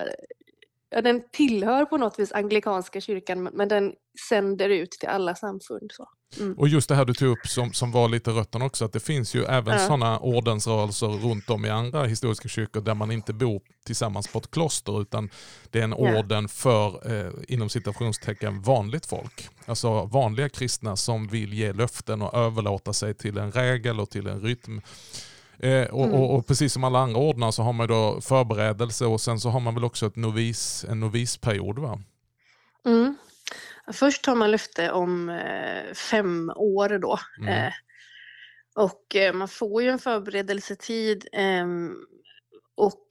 ja, 0.94 1.02
den 1.02 1.22
tillhör 1.32 1.84
på 1.84 1.96
något 1.96 2.18
vis 2.18 2.32
anglikanska 2.32 3.00
kyrkan 3.00 3.42
men- 3.52 3.68
den 3.68 3.92
sänder 4.28 4.68
ut 4.68 4.90
till 4.90 5.08
alla 5.08 5.34
samfund. 5.34 5.90
Så. 5.92 6.08
Mm. 6.40 6.58
Och 6.58 6.68
just 6.68 6.88
det 6.88 6.94
här 6.94 7.04
du 7.04 7.14
tog 7.14 7.28
upp 7.28 7.46
som, 7.46 7.72
som 7.72 7.92
var 7.92 8.08
lite 8.08 8.30
rötterna 8.30 8.64
också, 8.64 8.84
att 8.84 8.92
det 8.92 9.00
finns 9.00 9.34
ju 9.34 9.44
även 9.44 9.74
Ja. 9.78 9.86
sådana 9.86 10.18
ordensrörelser 10.18 11.06
runt 11.06 11.50
om 11.50 11.64
i 11.64 11.70
andra 11.70 12.04
historiska 12.04 12.48
kyrkor 12.48 12.80
där 12.80 12.94
man 12.94 13.10
inte 13.12 13.32
bor 13.32 13.60
tillsammans 13.86 14.28
på 14.28 14.38
ett 14.38 14.50
kloster 14.50 15.02
utan 15.02 15.30
det 15.70 15.78
är 15.80 15.84
en 15.84 15.90
Ja. 15.98 16.18
orden 16.18 16.48
för, 16.48 17.12
eh, 17.26 17.32
inom 17.48 17.68
citationstecken, 17.68 18.62
vanligt 18.62 19.06
folk. 19.06 19.48
Alltså 19.66 20.04
vanliga 20.04 20.48
kristna 20.48 20.96
som 20.96 21.26
vill 21.28 21.52
ge 21.54 21.72
löften 21.72 22.22
och 22.22 22.34
överlåta 22.34 22.92
sig 22.92 23.14
till 23.14 23.38
en 23.38 23.52
regel 23.52 24.00
och 24.00 24.10
till 24.10 24.26
en 24.26 24.40
rytm. 24.40 24.80
Eh, 25.58 25.86
och, 25.86 26.04
Mm. 26.04 26.20
och, 26.20 26.34
och 26.34 26.46
precis 26.46 26.72
som 26.72 26.84
alla 26.84 26.98
andra 26.98 27.20
ordnar 27.20 27.50
så 27.50 27.62
har 27.62 27.72
man 27.72 27.88
då 27.88 28.20
förberedelse 28.20 29.06
och 29.06 29.20
sen 29.20 29.40
så 29.40 29.48
har 29.48 29.60
man 29.60 29.74
väl 29.74 29.84
också 29.84 30.06
ett 30.06 30.16
novis, 30.16 30.84
en 30.88 31.00
novisperiod 31.00 31.78
va? 31.78 32.00
Mm. 32.86 33.16
Först 33.92 34.24
tar 34.24 34.34
man 34.34 34.50
löfte 34.50 34.90
om 34.92 35.28
eh, 35.28 35.94
fem 35.94 36.52
år 36.56 36.98
då. 36.98 37.18
Mm. 37.40 37.54
Eh, 37.66 37.72
och 38.74 39.16
eh, 39.16 39.32
man 39.34 39.48
får 39.48 39.82
ju 39.82 39.88
en 39.88 39.98
förberedelsetid. 39.98 41.26
ehm, 41.32 41.94
och 42.76 43.06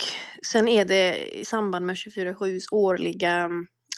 sen 0.45 0.67
är 0.67 0.85
det 0.85 1.35
i 1.39 1.45
samband 1.45 1.85
med 1.85 1.95
24-7s 1.95 2.61
årliga 2.71 3.49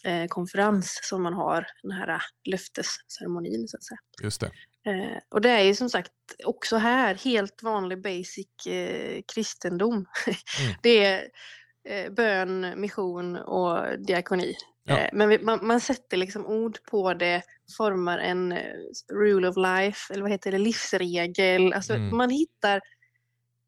eh, 0.04 0.28
konferens 0.28 1.00
som 1.04 1.24
man 1.24 1.34
har 1.34 1.68
den 1.84 1.92
här 1.92 2.22
löftesceremonin 2.50 3.68
så 3.68 3.78
att 3.78 3.84
säga. 3.84 3.98
Just 4.24 4.42
det. 4.42 4.52
Eh, 4.86 5.18
och 5.30 5.42
det 5.42 5.50
är 5.50 5.62
ju 5.64 5.76
som 5.76 5.90
sagt 5.90 6.12
också 6.46 6.78
här 6.78 7.16
helt 7.16 7.64
vanlig 7.64 8.02
basic 8.02 8.68
eh, 8.68 9.22
kristendom. 9.34 9.94
Mm. 9.94 10.06
det 10.84 11.06
är 11.06 11.28
eh, 11.90 12.12
bön, 12.12 12.74
mission 12.82 13.36
och 13.36 14.00
diakoni. 14.00 14.56
Ja. 14.84 14.98
Eh, 14.98 15.10
men 15.14 15.30
vi, 15.30 15.40
man, 15.40 15.68
man 15.68 15.82
sätter 15.82 16.18
liksom 16.18 16.46
ord 16.46 16.78
på 16.92 17.14
det, 17.14 17.42
formar 17.78 18.18
en 18.20 18.52
eh, 18.52 18.74
rule 19.14 19.48
of 19.48 19.58
life, 19.58 20.14
eller 20.14 20.22
vad 20.22 20.32
heter 20.32 20.52
det, 20.52 20.58
livsregel. 20.58 21.74
Alltså 21.74 21.94
Mm. 21.94 22.18
man 22.18 22.30
hittar 22.30 22.82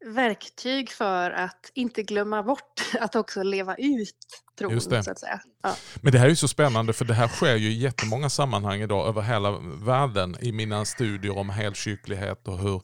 verktyg 0.06 0.90
för 0.90 1.30
att 1.30 1.70
inte 1.74 2.02
glömma 2.02 2.42
bort 2.42 2.82
att 3.00 3.16
också 3.16 3.42
leva 3.42 3.74
ut 3.74 4.14
tron. 4.58 4.72
Just 4.72 4.90
det. 4.90 5.02
Så 5.04 5.10
att 5.10 5.18
säga. 5.18 5.40
Ja. 5.62 5.76
Men 6.00 6.12
det 6.12 6.18
här 6.18 6.26
är 6.26 6.30
ju 6.30 6.36
så 6.36 6.48
spännande 6.48 6.92
för 6.92 7.04
det 7.04 7.14
här 7.14 7.28
sker 7.28 7.56
ju 7.56 7.68
i 7.68 7.78
jättemånga 7.78 8.30
sammanhang 8.30 8.80
idag 8.80 9.08
över 9.08 9.22
hela 9.22 9.58
världen 9.84 10.36
i 10.40 10.52
mina 10.52 10.84
studier 10.84 11.38
om 11.38 11.50
helkyrklighet 11.50 12.48
och 12.48 12.58
hur 12.58 12.82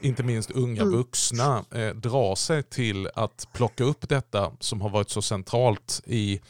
inte 0.00 0.22
minst 0.22 0.50
unga 0.50 0.82
Mm. 0.82 0.94
vuxna 0.94 1.64
eh, 1.74 1.88
drar 1.88 2.34
sig 2.34 2.62
till 2.62 3.08
att 3.14 3.48
plocka 3.52 3.84
upp 3.84 4.08
detta 4.08 4.52
som 4.60 4.80
har 4.80 4.88
varit 4.88 5.10
så 5.10 5.22
centralt 5.22 6.02
i 6.06 6.40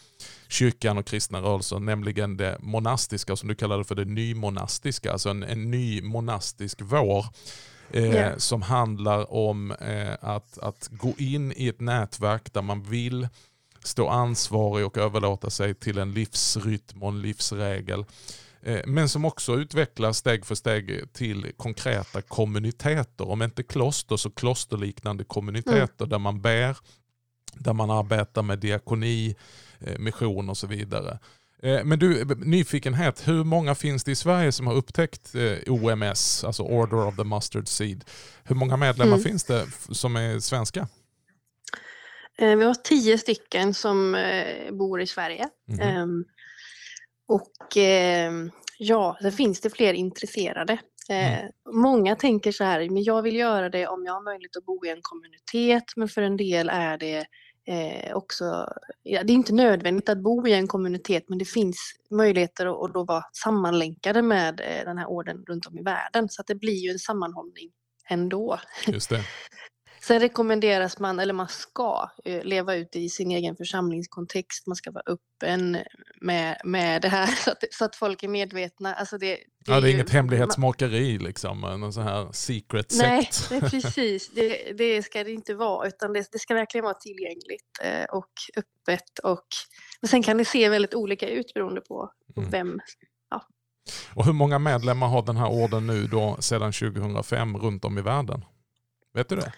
kyrkan 0.49 0.99
och 0.99 1.07
kristna 1.07 1.40
rörelser, 1.40 1.78
nämligen 1.78 2.37
det 2.37 2.59
monastiska, 2.61 3.37
som 3.37 3.49
du 3.49 3.54
kallade 3.54 3.85
för 3.85 3.95
det 3.95 4.04
nymonastiska, 4.04 5.12
alltså 5.12 5.28
en, 5.28 5.42
en 5.42 5.71
ny 5.71 6.02
monastisk 6.02 6.78
vår. 6.83 7.26
Ja. 7.92 8.38
Som 8.38 8.62
handlar 8.62 9.32
om 9.32 9.70
eh, 9.70 10.14
att, 10.20 10.58
att 10.58 10.88
gå 10.92 11.14
in 11.18 11.52
i 11.56 11.68
ett 11.68 11.80
nätverk 11.80 12.52
där 12.52 12.62
man 12.62 12.82
vill 12.82 13.28
stå 13.84 14.08
ansvarig 14.08 14.87
och 14.87 14.99
överlåta 14.99 15.50
sig 15.50 15.75
till 15.75 15.99
en 15.99 16.12
livsrytm 16.14 17.02
och 17.02 17.08
en 17.08 17.22
livsregel. 17.22 18.04
Eh, 18.62 18.80
Men 18.87 19.08
som 19.08 19.25
också 19.25 19.54
utvecklas 19.54 20.18
steg 20.18 20.46
för 20.46 20.54
steg 20.54 21.12
till 21.12 21.52
konkreta 21.56 22.22
kommuniteter. 22.22 23.28
Om 23.28 23.42
inte 23.42 23.62
kloster 23.62 24.16
så 24.16 24.30
klosterliknande 24.30 25.25
kommuniteter 25.25 26.06
där 26.06 26.18
man 26.18 26.40
ber, 26.40 26.76
där 27.54 27.72
man 27.72 27.90
arbetar 27.90 28.42
med 28.42 28.58
diakoni, 28.58 29.37
eh, 29.80 29.99
mission 29.99 30.50
och 30.50 30.56
så 30.56 30.66
vidare. 30.66 31.18
Eh, 31.62 31.85
Men 31.85 31.99
du, 31.99 32.25
nyfikenhet, 32.45 33.28
hur 33.28 33.45
många 33.45 33.75
finns 33.75 34.04
det 34.04 34.11
i 34.12 34.14
Sverige 34.16 34.52
som 34.52 34.66
har 34.66 34.75
upptäckt 34.75 35.35
eh, 35.35 35.73
OMS, 35.73 36.45
alltså 36.45 36.62
Order 36.62 37.07
of 37.07 37.16
the 37.16 37.25
Mustard 37.25 37.69
Seed? 37.69 38.04
Hur 38.45 38.54
många 38.57 38.76
medlemmar 38.76 39.12
Mm. 39.16 39.25
finns 39.25 39.45
det 39.45 39.66
som 39.92 40.16
är 40.16 40.38
svenska? 40.38 40.88
Eh, 42.38 42.57
Vi 42.57 42.64
har 42.64 42.75
tio 42.75 43.19
stycken 43.19 43.75
som 43.75 44.14
eh, 44.14 44.73
bor 44.73 45.00
i 45.00 45.07
Sverige. 45.07 45.49
Ehm, 45.81 46.25
och 47.28 47.76
ehm, 47.76 48.50
ja, 48.78 49.16
sen 49.23 49.33
finns 49.33 49.61
det 49.61 49.71
fler 49.71 49.95
intresserade. 49.95 50.73
Eh, 51.09 51.38
Mm. 51.38 51.50
Många 51.73 52.16
tänker 52.16 52.52
så 52.52 52.64
här, 52.64 52.88
men 52.90 53.02
jag 53.02 53.23
vill 53.23 53.37
göra 53.37 53.69
det 53.69 53.87
om 53.87 54.04
jag 54.04 54.12
har 54.12 54.23
möjlighet 54.25 54.57
att 54.57 54.64
bo 54.64 54.87
i 54.87 54.90
en 54.90 54.99
kommunitet, 55.02 55.85
men 55.97 56.09
för 56.09 56.23
en 56.23 56.37
del 56.37 56.69
är 56.69 56.99
det 56.99 57.26
eh, 57.66 58.16
också, 58.16 58.69
ja, 59.02 59.23
det 59.23 59.33
är 59.33 59.35
inte 59.35 59.54
nödvändigt 59.54 60.09
att 60.09 60.19
bo 60.19 60.47
i 60.47 60.52
en 60.52 60.69
kommunitet, 60.69 61.28
men 61.28 61.38
det 61.38 61.45
finns 61.45 61.92
möjligheter 62.11 62.66
att, 62.66 62.88
att 62.88 62.95
då 62.95 63.04
vara 63.04 63.25
sammanlänkade 63.33 64.23
med 64.23 64.61
eh, 64.61 64.85
den 64.85 64.99
här 64.99 65.07
orden 65.07 65.45
runt 65.47 65.66
om 65.66 65.78
i 65.78 65.83
världen, 65.83 66.28
så 66.28 66.40
att 66.40 66.47
det 66.47 66.54
blir 66.54 66.76
ju 66.76 66.90
en 66.90 66.99
sammanhållning 66.99 67.71
ändå. 68.09 68.59
Just 68.87 69.11
det. 69.11 69.21
Sen 70.04 70.21
rekommenderas 70.21 70.99
man, 70.99 71.18
eller 71.21 71.32
man 71.35 71.49
ska, 71.49 72.11
eh, 72.25 72.44
leva 72.44 72.75
ut 72.75 72.97
i 72.97 73.09
sin 73.09 73.30
egen 73.30 73.56
församlingskontext. 73.56 74.66
Man 74.66 74.76
ska 74.76 74.90
vara 74.90 75.04
öppen 75.06 75.78
med, 76.21 76.61
med 76.64 77.02
det 77.02 77.09
här 77.09 77.26
så 77.44 77.50
att, 77.50 77.64
så 77.71 77.85
att 77.85 77.97
folk 77.97 78.23
är 78.23 78.28
medvetna. 78.28 78.94
Alltså 78.94 79.18
det, 79.18 79.38
Ja, 79.66 79.80
det 79.80 79.87
är 79.87 79.88
ju- 79.88 79.94
inget 79.94 80.11
hemlighetsmakeri, 80.11 81.18
liksom, 81.18 81.61
någon 81.61 81.92
sån 81.92 82.02
här 82.02 82.28
secret 82.32 82.92
Nej, 82.99 83.30
det 83.49 83.56
är 83.56 83.61
precis. 83.71 84.28
Det, 84.30 84.73
det 84.78 85.02
ska 85.02 85.25
det 85.25 85.32
inte 85.32 85.54
vara, 85.54 85.88
utan 85.88 86.12
det, 86.12 86.26
det 86.32 86.38
ska 86.38 86.54
verkligen 86.54 86.85
vara 86.85 86.94
tillgängligt 86.94 87.78
eh, 87.82 88.04
och 88.04 88.32
öppet. 88.56 89.18
Och, 89.23 89.47
men 90.00 90.09
sen 90.09 90.23
kan 90.23 90.37
det 90.38 90.44
se 90.44 90.68
väldigt 90.68 90.94
olika 90.94 91.28
ut 91.28 91.54
beroende 91.54 91.80
på 91.80 92.11
Mm. 92.37 92.50
vem. 92.50 92.80
Och 94.14 94.25
hur 94.26 94.32
många 94.32 94.59
medlemmar 94.59 95.09
har 95.09 95.23
den 95.23 95.37
här 95.37 95.49
orden 95.49 95.87
nu 95.87 96.06
då 96.06 96.37
sedan 96.40 96.73
2005 96.73 97.56
runt 97.59 97.85
om 97.85 97.99
i 97.99 98.02
världen? 98.02 98.44
Vet 99.14 99.28
du 99.28 99.37
det? 99.37 99.52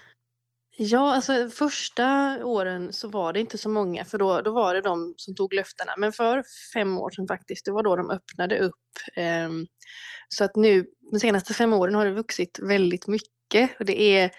Ja, 0.77 1.15
alltså 1.15 1.49
första 1.51 2.39
åren 2.45 2.93
så 2.93 3.09
var 3.09 3.33
det 3.33 3.41
inte 3.41 3.59
så 3.59 3.69
många, 3.69 4.05
för 4.05 4.19
då, 4.19 4.41
då 4.41 4.53
var 4.53 4.75
det 4.75 4.81
de 4.81 5.15
som 5.17 5.35
tog 5.35 5.55
löftena. 5.55 5.95
Men 5.99 6.13
för 6.13 6.43
fem 6.75 6.99
år 6.99 7.11
sedan 7.11 7.27
faktiskt, 7.29 7.65
det 7.65 7.73
var 7.73 7.83
då 7.83 7.97
de 7.97 8.11
öppnade 8.11 8.59
upp. 8.59 8.75
ehm, 9.17 9.67
så 10.29 10.45
att 10.45 10.57
nu, 10.57 10.87
de 11.13 11.21
senaste 11.21 11.55
fem 11.55 11.73
åren 11.73 11.95
har 11.95 12.05
det 12.05 12.13
vuxit 12.13 12.59
väldigt 12.63 13.07
mycket. 13.07 13.71
Och 13.79 13.85
det 13.85 14.03
är 14.03 14.31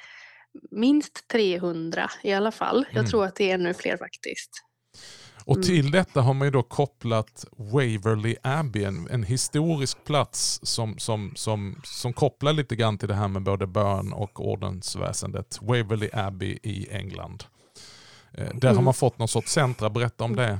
minst 0.71 1.27
300 1.27 2.09
i 2.23 2.33
alla 2.33 2.51
fall. 2.51 2.85
Jag 2.89 2.97
Mm. 2.99 3.09
tror 3.09 3.25
att 3.25 3.35
det 3.35 3.49
är 3.51 3.53
ännu 3.55 3.73
fler 3.73 3.97
faktiskt. 3.97 4.49
Och 5.47 5.55
Mm. 5.55 5.63
till 5.67 5.91
detta 5.91 6.21
har 6.21 6.33
man 6.33 6.47
ju 6.47 6.51
då 6.51 6.63
kopplat 6.63 7.45
Waverley 7.57 8.35
Abbey, 8.43 8.83
en, 8.83 9.07
en 9.11 9.23
historisk 9.23 10.03
plats 10.03 10.59
som, 10.63 10.97
som, 10.97 11.31
som, 11.35 11.81
som 11.83 12.13
kopplar 12.13 12.53
lite 12.53 12.75
grann 12.75 12.97
till 12.97 13.07
det 13.07 13.13
här 13.13 13.27
med 13.27 13.43
både 13.43 13.67
bön 13.67 14.13
och 14.13 14.47
ordensväsendet. 14.47 15.59
Waverley 15.61 16.09
Abbey 16.13 16.59
i 16.63 16.87
England. 16.91 17.43
Eh, 18.37 18.49
Där 18.55 18.67
har 18.67 18.73
Mm. 18.73 18.83
man 18.85 18.93
fått 18.93 19.17
någon 19.19 19.27
sorts 19.27 19.51
centra, 19.51 19.89
berätta 19.89 20.23
om 20.23 20.35
det. 20.35 20.59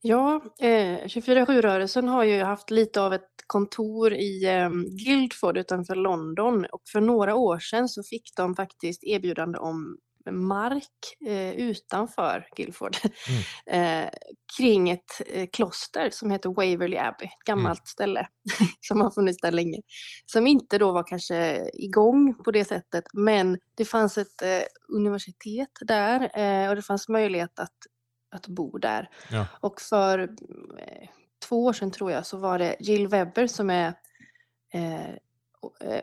Ja, 0.00 0.40
eh, 0.60 0.98
24-7-rörelsen 1.06 2.08
har 2.08 2.24
ju 2.24 2.42
haft 2.42 2.70
lite 2.70 3.00
av 3.00 3.14
ett 3.14 3.22
kontor 3.46 4.12
i 4.12 4.44
eh, 4.44 4.70
Guildford 5.04 5.56
utanför 5.58 5.94
London 5.94 6.66
och 6.72 6.82
för 6.92 7.00
några 7.00 7.34
år 7.34 7.58
sedan 7.58 7.88
så 7.88 8.02
fick 8.02 8.32
de 8.36 8.54
faktiskt 8.54 9.04
erbjudande 9.04 9.58
om 9.58 9.98
mark 10.32 11.16
eh, 11.26 11.50
utanför 11.50 12.48
Guildford 12.56 12.96
eh, 13.66 14.08
kring 14.56 14.90
ett 14.90 15.22
eh, 15.26 15.48
kloster 15.52 16.10
som 16.10 16.30
heter 16.30 16.48
Waverley 16.48 16.98
Abbey, 16.98 17.26
ett 17.26 17.44
gammalt 17.46 17.86
ställe 17.86 18.28
som 18.80 19.00
har 19.00 19.10
funnits 19.10 19.40
där 19.40 19.52
länge. 19.52 19.80
Som 20.26 20.46
inte 20.46 20.78
då 20.78 20.92
var 20.92 21.02
kanske 21.02 21.70
igång 21.74 22.34
på 22.44 22.50
det 22.50 22.64
sättet 22.64 23.04
men 23.12 23.58
det 23.74 23.84
fanns 23.84 24.18
ett 24.18 24.42
eh, 24.42 24.62
universitet 24.88 25.70
där 25.80 26.38
eh, 26.38 26.68
och 26.68 26.76
det 26.76 26.82
fanns 26.82 27.08
möjlighet 27.08 27.58
att, 27.58 27.76
att 28.30 28.46
bo 28.46 28.78
där. 28.78 29.10
Ja. 29.30 29.46
Och 29.60 29.80
för 29.80 30.18
eh, 30.78 31.08
två 31.48 31.64
år 31.64 31.72
sedan 31.72 31.90
tror 31.90 32.12
jag 32.12 32.26
så 32.26 32.36
var 32.36 32.58
det 32.58 32.76
Jill 32.80 33.08
Webber 33.08 33.46
som 33.46 33.70
är 33.70 33.94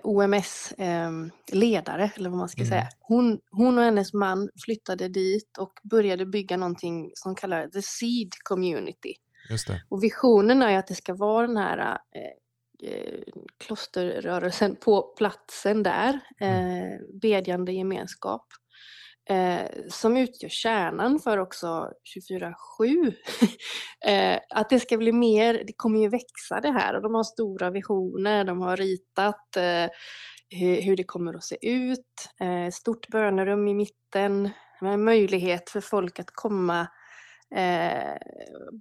OMS-ledare, 0.03 2.11
eller 2.15 2.29
vad 2.29 2.39
man 2.39 2.49
ska 2.49 2.61
Mm. 2.61 2.69
säga. 2.69 2.87
Hon, 2.99 3.39
hon 3.51 3.77
och 3.77 3.83
hennes 3.83 4.13
man 4.13 4.49
flyttade 4.65 5.07
dit 5.07 5.57
och 5.57 5.73
började 5.83 6.25
bygga 6.25 6.57
någonting 6.57 7.11
som 7.13 7.35
kallas 7.35 7.71
The 7.71 7.81
Seed 7.81 8.29
Community. 8.43 9.13
Just 9.49 9.67
det. 9.67 9.83
Och 9.89 10.03
visionen 10.03 10.61
är 10.61 10.77
att 10.77 10.87
det 10.87 10.95
ska 10.95 11.13
vara 11.13 11.47
den 11.47 11.57
här 11.57 11.97
eh, 12.15 12.89
eh, 12.91 13.19
klosterrörelsen 13.65 14.75
på 14.75 15.13
platsen 15.17 15.83
där, 15.83 16.19
eh, 16.39 16.99
bedjande 17.21 17.71
gemenskap. 17.71 18.45
Eh, 19.29 19.65
som 19.89 20.17
utgör 20.17 20.49
kärnan 20.49 21.19
för 21.19 21.37
också 21.37 21.91
24-7. 22.79 23.13
eh, 24.05 24.39
att 24.49 24.69
det 24.69 24.79
ska 24.79 24.97
bli 24.97 25.11
mer, 25.11 25.63
det 25.67 25.73
kommer 25.77 25.99
ju 25.99 26.09
växa 26.09 26.61
det 26.61 26.71
här 26.71 26.95
och 26.95 27.01
de 27.01 27.15
har 27.15 27.23
stora 27.23 27.69
visioner, 27.69 28.43
de 28.43 28.61
har 28.61 28.77
ritat 28.77 29.57
eh, 29.57 29.87
hur, 30.49 30.81
hur 30.81 30.95
det 30.95 31.03
kommer 31.03 31.33
att 31.33 31.43
se 31.43 31.57
ut, 31.61 32.29
eh, 32.39 32.71
stort 32.71 33.07
bönerum 33.07 33.67
i 33.67 33.73
mitten, 33.73 34.49
med 34.81 34.99
möjlighet 34.99 35.69
för 35.69 35.81
folk 35.81 36.19
att 36.19 36.31
komma 36.31 36.87
eh, 37.55 38.17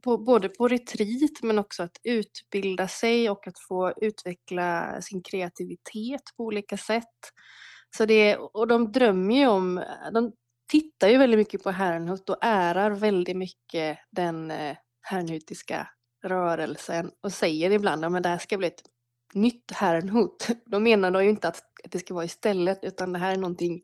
på, 0.05 0.19
både 0.19 0.49
på 0.49 0.69
retreat 0.69 1.43
men 1.43 1.59
också 1.59 1.83
att 1.83 2.01
utbilda 2.05 2.89
sig 2.89 3.31
och 3.31 3.47
att 3.47 3.59
få 3.69 3.93
utveckla 3.97 5.01
sin 5.03 5.23
kreativitet 5.23 6.23
på 6.37 6.45
olika 6.45 6.77
sätt. 6.77 7.33
Så 7.97 8.07
det, 8.07 8.37
och 8.37 8.67
de 8.67 8.93
drömmer 8.93 9.35
ju 9.35 9.47
om, 9.47 9.85
de 10.13 10.33
tittar 10.69 11.09
ju 11.09 11.19
väldigt 11.19 11.39
mycket 11.39 11.63
på 11.63 11.71
Herrnhut 11.71 12.29
och 12.29 12.39
ärar 12.41 12.91
väldigt 12.91 13.37
mycket 13.37 13.99
den 14.11 14.51
eh, 14.51 14.77
herrnhutiska 15.03 15.89
rörelsen 16.25 17.11
och 17.23 17.33
säger 17.33 17.71
ibland 17.71 18.05
att 18.05 18.23
det 18.23 18.29
här 18.29 18.39
ska 18.39 18.59
bli 18.59 18.67
ett 18.67 18.83
nytt 19.33 19.71
Herrnhut. 19.71 20.49
De 20.67 20.83
menar 20.83 21.11
då 21.11 21.23
ju 21.23 21.29
inte 21.29 21.49
att, 21.49 21.63
att 21.85 21.91
det 21.91 21.99
ska 21.99 22.15
vara 22.15 22.25
istället 22.25 22.79
utan 22.83 23.13
det 23.13 23.19
här 23.19 23.33
är 23.33 23.37
någonting, 23.37 23.83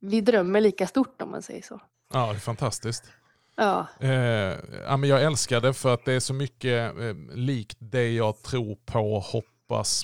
vi 0.00 0.20
drömmer 0.20 0.60
lika 0.60 0.86
stort 0.86 1.22
om 1.22 1.30
man 1.30 1.42
säger 1.42 1.62
så. 1.62 1.80
Ja, 2.12 2.26
det 2.26 2.32
är 2.32 2.40
fantastiskt. 2.40 3.04
Ja, 3.56 3.86
Eh, 4.00 4.10
ja, 4.86 4.96
men 4.96 5.08
jag 5.08 5.22
älskar 5.22 5.60
det 5.60 5.74
för 5.74 5.94
att 5.94 6.04
det 6.04 6.12
är 6.12 6.20
så 6.20 6.34
mycket 6.34 6.98
eh, 6.98 7.14
likt 7.34 7.76
det 7.80 8.12
jag 8.12 8.42
tror 8.42 8.74
på, 8.74 9.18
hoppas 9.18 9.59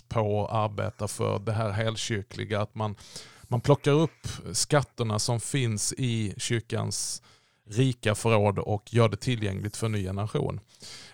på, 0.08 0.48
arbetar 0.48 1.06
för. 1.06 1.38
Det 1.38 1.52
här 1.52 1.70
helkyrkliga. 1.70 2.60
Att 2.60 2.74
man, 2.74 2.96
man 3.42 3.60
plockar 3.60 3.92
upp 3.92 4.28
skatterna 4.52 5.18
som 5.18 5.40
finns 5.40 5.92
i 5.92 6.34
kyrkans 6.36 7.22
rika 7.68 8.14
förråd 8.14 8.58
och 8.58 8.94
gör 8.94 9.08
det 9.08 9.16
tillgängligt 9.16 9.76
för 9.76 9.86
en 9.86 9.92
ny 9.92 10.02
generation. 10.02 10.60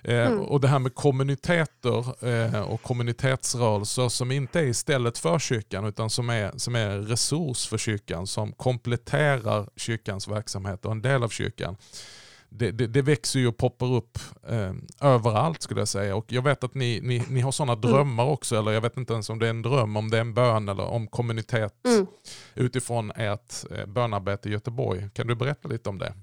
Eh, 0.03 0.13
Mm. 0.23 0.41
Och 0.41 0.61
det 0.61 0.69
här 0.69 0.79
med 0.79 0.95
kommuniteter 0.95 2.27
eh, 2.29 2.61
och 2.61 2.83
kommunitetsrörelser 2.83 4.09
som 4.09 4.31
inte 4.31 4.61
är 4.61 4.65
istället 4.65 5.19
för 5.19 5.39
kyrkan 5.39 5.85
utan 5.85 6.11
som 6.11 6.31
är, 6.31 6.53
som 6.57 6.77
är 6.77 6.99
resurs 6.99 7.67
för 7.67 7.79
kyrkan, 7.79 8.27
som 8.27 8.53
kompletterar 8.53 9.69
kyrkans 9.77 10.29
verksamhet 10.29 10.85
och 10.85 10.93
en 10.93 11.03
del 11.03 11.23
av 11.23 11.29
kyrkan. 11.29 11.77
Det, 12.55 12.71
det, 12.71 12.87
det, 12.87 13.03
växer 13.03 13.41
ju 13.41 13.49
och 13.49 13.57
poppar 13.57 13.95
upp 13.95 14.19
eh, 14.49 14.73
överallt 15.01 15.63
skulle 15.63 15.81
jag 15.81 15.89
säga. 15.89 16.17
Och 16.17 16.33
jag 16.33 16.43
vet 16.43 16.65
att 16.65 16.75
ni, 16.75 17.01
ni, 17.03 17.23
ni 17.31 17.41
har 17.41 17.53
sådana 17.53 17.73
mm. 17.73 17.91
drömmar 17.91 18.25
också, 18.25 18.57
eller 18.57 18.73
jag 18.73 18.81
vet 18.81 18.97
inte 18.97 19.13
ens 19.13 19.31
om 19.31 19.39
det 19.39 19.47
är 19.47 19.51
en 19.51 19.63
dröm, 19.63 19.97
om 19.97 20.11
det 20.11 20.17
är 20.17 20.21
en 20.21 20.35
bön 20.35 20.69
eller 20.69 20.85
om 20.85 21.07
kommunitet 21.07 21.87
mm. 21.87 22.07
utifrån 22.55 23.11
ert 23.11 23.55
eh, 23.71 23.87
bönarbete 23.87 24.49
i 24.49 24.53
Göteborg. 24.53 25.11
Kan 25.15 25.27
du 25.27 25.35
berätta 25.35 25.69
lite 25.69 25.89
om 25.89 25.99
det? 25.99 26.15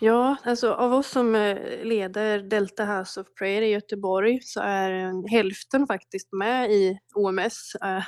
Ja, 0.00 0.36
alltså 0.44 0.72
av 0.72 0.92
oss 0.92 1.08
som 1.08 1.34
eh, 1.34 1.84
leder 1.84 2.38
Delta 2.38 2.84
House 2.84 3.20
of 3.20 3.26
Prayer 3.38 3.62
i 3.62 3.70
Göteborg 3.70 4.40
så 4.42 4.60
är 4.60 5.30
hälften 5.30 5.86
faktiskt 5.86 6.32
med 6.32 6.70
i 6.70 6.98
OMS. 7.14 7.74
Eh, 7.84 8.04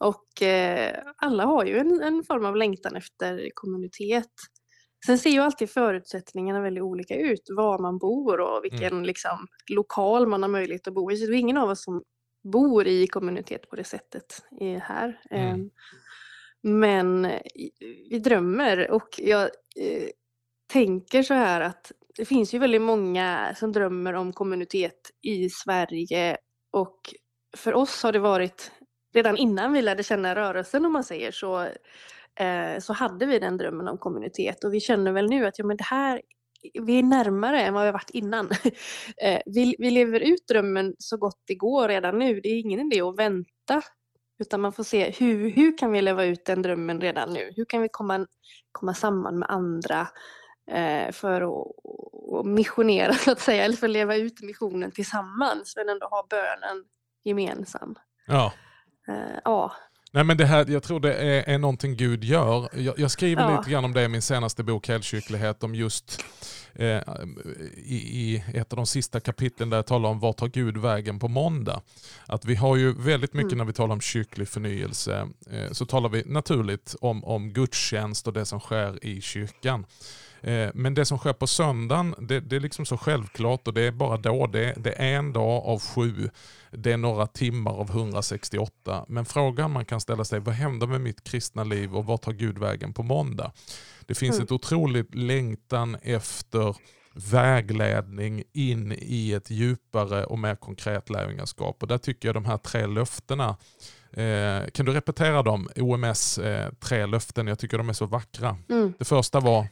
och 0.00 0.42
eh, 0.42 0.98
alla 1.16 1.44
har 1.44 1.64
ju 1.64 1.78
en, 1.78 2.02
en 2.02 2.24
form 2.24 2.44
av 2.44 2.56
längtan 2.56 2.96
efter 2.96 3.50
kommunitet. 3.54 4.32
Sen 5.06 5.18
ser 5.18 5.30
ju 5.30 5.40
alltid 5.40 5.70
förutsättningarna 5.70 6.60
väldigt 6.60 6.82
olika 6.82 7.16
ut, 7.16 7.42
var 7.56 7.78
man 7.78 7.98
bor 7.98 8.40
och 8.40 8.64
vilken 8.64 8.92
mm. 8.92 9.04
liksom, 9.04 9.46
lokal 9.70 10.26
man 10.26 10.42
har 10.42 10.50
möjlighet 10.50 10.88
att 10.88 10.94
bo 10.94 11.10
i. 11.12 11.16
Så 11.16 11.26
det 11.26 11.36
är 11.36 11.38
ingen 11.38 11.56
av 11.56 11.70
oss 11.70 11.84
som 11.84 12.02
bor 12.52 12.86
i 12.86 13.06
kommunitet 13.06 13.70
på 13.70 13.76
det 13.76 13.84
sättet 13.84 14.42
här. 14.82 15.20
Mm. 15.30 15.50
Ehm, 15.50 15.70
men 16.62 17.30
vi 18.10 18.18
drömmer 18.18 18.90
och 18.90 19.08
jag 19.18 19.50
tänker 20.72 21.22
så 21.22 21.34
här 21.34 21.60
att 21.60 21.92
det 22.16 22.24
finns 22.24 22.54
ju 22.54 22.58
väldigt 22.58 22.82
många 22.82 23.54
som 23.56 23.72
drömmer 23.72 24.14
om 24.14 24.32
kommunitet 24.32 25.10
i 25.22 25.50
Sverige 25.50 26.36
och 26.70 27.14
för 27.56 27.74
oss 27.74 28.02
har 28.02 28.12
det 28.12 28.18
varit, 28.18 28.72
redan 29.14 29.36
innan 29.36 29.72
vi 29.72 29.82
lärde 29.82 30.02
känna 30.02 30.34
rörelsen 30.34 30.84
om 30.84 30.92
man 30.92 31.04
säger 31.04 31.30
så, 31.30 31.68
eh, 32.38 32.78
så 32.80 32.92
hade 32.92 33.26
vi 33.26 33.38
den 33.38 33.56
drömmen 33.56 33.88
om 33.88 33.98
kommunitet 33.98 34.64
och 34.64 34.74
vi 34.74 34.80
känner 34.80 35.12
väl 35.12 35.30
nu 35.30 35.46
att 35.46 35.58
ja, 35.58 35.64
men 35.64 35.76
det 35.76 35.84
här, 35.84 36.22
vi 36.82 36.98
är 36.98 37.02
närmare 37.02 37.62
än 37.62 37.74
vad 37.74 37.84
vi 37.84 37.92
varit 37.92 38.10
innan. 38.10 38.50
eh, 39.22 39.40
vi, 39.46 39.76
vi 39.78 39.90
lever 39.90 40.20
ut 40.20 40.46
drömmen 40.48 40.94
så 40.98 41.16
gott 41.16 41.42
det 41.46 41.54
går 41.54 41.88
redan 41.88 42.18
nu, 42.18 42.40
det 42.40 42.48
är 42.48 42.60
ingen 42.60 42.80
idé 42.80 43.00
att 43.00 43.18
vänta 43.18 43.82
utan 44.40 44.60
man 44.60 44.72
får 44.72 44.84
se 44.84 45.10
hur, 45.10 45.50
hur 45.50 45.78
kan 45.78 45.92
vi 45.92 46.02
leva 46.02 46.24
ut 46.24 46.44
den 46.44 46.62
drömmen 46.62 47.00
redan 47.00 47.32
nu? 47.32 47.52
Hur 47.56 47.64
kan 47.64 47.82
vi 47.82 47.88
komma, 47.92 48.26
komma 48.72 48.94
samman 48.94 49.38
med 49.38 49.50
andra? 49.50 50.08
eh, 50.70 51.12
för 51.12 51.40
att, 51.40 51.66
att 52.38 52.46
missionera 52.46 53.12
så 53.24 53.32
att 53.32 53.40
säga, 53.40 53.64
eller 53.64 53.76
för 53.76 53.86
att 53.86 53.92
leva 53.92 54.16
ut 54.16 54.42
missionen 54.42 54.90
tillsammans 54.90 55.76
men 55.76 55.88
ändå 55.88 56.06
ha 56.06 56.26
bönen 56.30 56.84
gemensam. 57.24 57.94
Ja. 58.26 58.52
Eh, 59.08 59.38
ja. 59.44 59.72
Nej, 60.18 60.24
men 60.24 60.36
det 60.36 60.46
här, 60.46 60.66
jag 60.68 60.82
tror 60.82 61.00
det 61.00 61.14
är, 61.14 61.54
är 61.54 61.58
någonting 61.58 61.96
Gud 61.96 62.24
gör. 62.24 62.68
Jag, 62.72 62.98
jag 62.98 63.10
skriver 63.10 63.42
ja. 63.42 63.58
lite 63.58 63.70
grann 63.70 63.84
om 63.84 63.92
det 63.92 64.02
i 64.02 64.08
min 64.08 64.22
senaste 64.22 64.62
bok 64.62 64.88
Helkyrklighet, 64.88 65.62
om 65.62 65.74
just 65.74 66.24
eh, 66.74 67.00
i, 67.76 67.96
i, 67.96 68.44
ett 68.54 68.72
av 68.72 68.76
de 68.76 68.86
sista 68.86 69.20
kapitlen 69.20 69.70
där 69.70 69.78
jag 69.78 69.86
talar 69.86 70.08
om 70.08 70.20
vart 70.20 70.36
tar 70.36 70.48
Gud 70.48 70.76
vägen 70.76 71.18
på 71.18 71.28
måndag. 71.28 71.82
Att 72.26 72.44
vi 72.44 72.54
har 72.54 72.76
ju 72.76 72.92
väldigt 72.92 73.32
mycket 73.32 73.52
mm. 73.52 73.58
när 73.58 73.64
vi 73.64 73.72
talar 73.72 73.92
om 73.92 74.00
kyrklig 74.00 74.48
förnyelse, 74.48 75.28
eh, 75.50 75.72
så 75.72 75.86
talar 75.86 76.08
vi 76.08 76.22
naturligt 76.26 76.94
om, 77.00 77.24
om 77.24 77.52
gudstjänst 77.52 78.26
och 78.26 78.32
det 78.32 78.44
som 78.44 78.60
sker 78.60 79.04
i 79.04 79.20
kyrkan. 79.20 79.86
Eh, 80.40 80.68
men 80.74 80.94
det 80.94 81.04
som 81.04 81.18
sker 81.18 81.32
på 81.32 81.46
söndagen, 81.46 82.14
det, 82.18 82.40
det, 82.40 82.56
är 82.56 82.60
liksom 82.60 82.86
så 82.86 82.96
självklart 82.96 83.68
och 83.68 83.74
det 83.74 83.82
är 83.82 83.92
bara 83.92 84.16
då. 84.16 84.46
Det, 84.46 84.74
det, 84.76 84.92
är 84.92 85.16
en 85.16 85.32
dag 85.32 85.64
av 85.64 85.80
sju. 85.80 86.30
Det 86.70 86.92
är 86.92 86.96
några 86.96 87.26
timmar 87.26 87.72
av 87.72 87.90
168. 87.90 89.04
Men 89.08 89.24
frågan 89.24 89.70
man 89.70 89.84
kan 89.84 90.00
ställa 90.00 90.24
sig, 90.24 90.40
vad 90.40 90.54
händer 90.54 90.86
med 90.86 91.00
mitt 91.00 91.24
kristna 91.24 91.64
liv 91.64 91.96
och 91.96 92.06
vart 92.06 92.22
tar 92.22 92.32
Gud 92.32 92.58
vägen 92.58 92.92
på 92.92 93.02
måndag? 93.02 93.52
Det 94.06 94.14
finns 94.14 94.36
mm. 94.36 94.44
ett 94.44 94.52
otroligt 94.52 95.14
längtan 95.14 95.96
efter 96.02 96.76
vägledning 97.30 98.42
in 98.52 98.94
i 98.98 99.32
ett 99.32 99.50
djupare 99.50 100.24
och 100.24 100.38
mer 100.38 100.54
konkret 100.54 101.10
lärjungaskap. 101.10 101.82
Och 101.82 101.88
där 101.88 101.98
tycker 101.98 102.28
jag 102.28 102.34
de 102.36 102.44
här 102.44 102.58
tre 102.58 102.86
löftena 102.86 103.56
Eh, 104.12 104.66
kan 104.70 104.86
du 104.86 104.92
repetera 104.92 105.42
dem? 105.42 105.68
OMS 105.76 106.38
eh, 106.38 106.72
tre 106.80 107.06
löften, 107.06 107.46
jag 107.46 107.58
tycker 107.58 107.78
de 107.78 107.88
är 107.88 107.92
så 107.92 108.06
vackra. 108.06 108.56
Mm. 108.68 108.92
Det 108.98 109.04
första 109.04 109.40
var? 109.40 109.66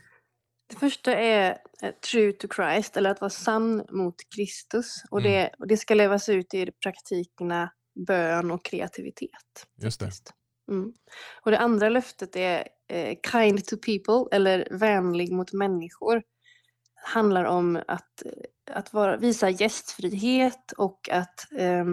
Det 0.66 0.76
första 0.76 1.14
är 1.14 1.58
eh, 1.82 1.94
true 2.10 2.32
to 2.32 2.48
Christ, 2.56 2.96
eller 2.96 3.10
att 3.10 3.20
vara 3.20 3.30
sann 3.30 3.86
mot 3.90 4.14
Kristus. 4.36 5.02
Och, 5.10 5.20
mm. 5.20 5.32
det, 5.32 5.50
och 5.58 5.66
det 5.66 5.76
ska 5.76 5.94
levas 5.94 6.28
ut 6.28 6.54
i 6.54 6.72
praktikerna 6.82 7.70
bön 8.06 8.50
och 8.50 8.64
kreativitet. 8.64 9.66
Just 9.82 10.00
det. 10.00 10.10
Mm. 10.70 10.92
Och 11.42 11.50
det 11.50 11.58
andra 11.58 11.88
löftet 11.88 12.36
är 12.36 12.68
eh, 12.88 13.16
kind 13.32 13.66
to 13.66 13.76
people, 13.76 14.36
eller 14.36 14.68
vänlig 14.70 15.32
mot 15.32 15.52
människor. 15.52 16.22
handlar 17.04 17.44
om 17.44 17.82
att, 17.88 18.22
att 18.70 18.92
vara, 18.92 19.16
visa 19.16 19.50
gästfrihet 19.50 20.72
och 20.76 21.08
att 21.10 21.52
eh, 21.58 21.84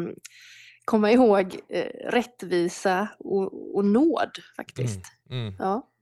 komma 0.86 1.12
ihåg 1.12 1.60
eh, 1.70 2.12
rättvisa 2.12 3.08
och, 3.20 3.76
och 3.76 3.86
nåd 3.86 4.32
faktiskt. 4.56 5.02
Mm. 5.30 5.42
Mm. 5.42 5.56
Ja. 5.60 5.93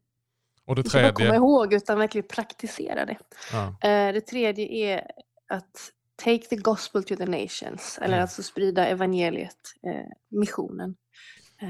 Och 0.71 0.75
det 0.75 0.83
tredje? 0.83 1.09
Inte 1.09 1.23
bara 1.23 1.27
komma 1.27 1.35
ihåg 1.35 1.73
utan 1.73 1.99
verkligen 1.99 2.27
praktisera 2.27 3.05
det. 3.05 3.17
Ja. 3.51 3.65
Uh, 3.67 4.13
det 4.13 4.21
tredje 4.21 4.67
är 4.67 5.11
att 5.49 5.91
take 6.23 6.45
the 6.45 6.55
gospel 6.55 7.03
to 7.03 7.15
the 7.15 7.25
nations, 7.25 7.97
eller 7.97 8.13
mm. 8.13 8.21
alltså 8.21 8.43
sprida 8.43 8.87
evangeliet, 8.87 9.73
uh, 9.87 10.39
missionen. 10.39 10.95
Uh, 11.63 11.69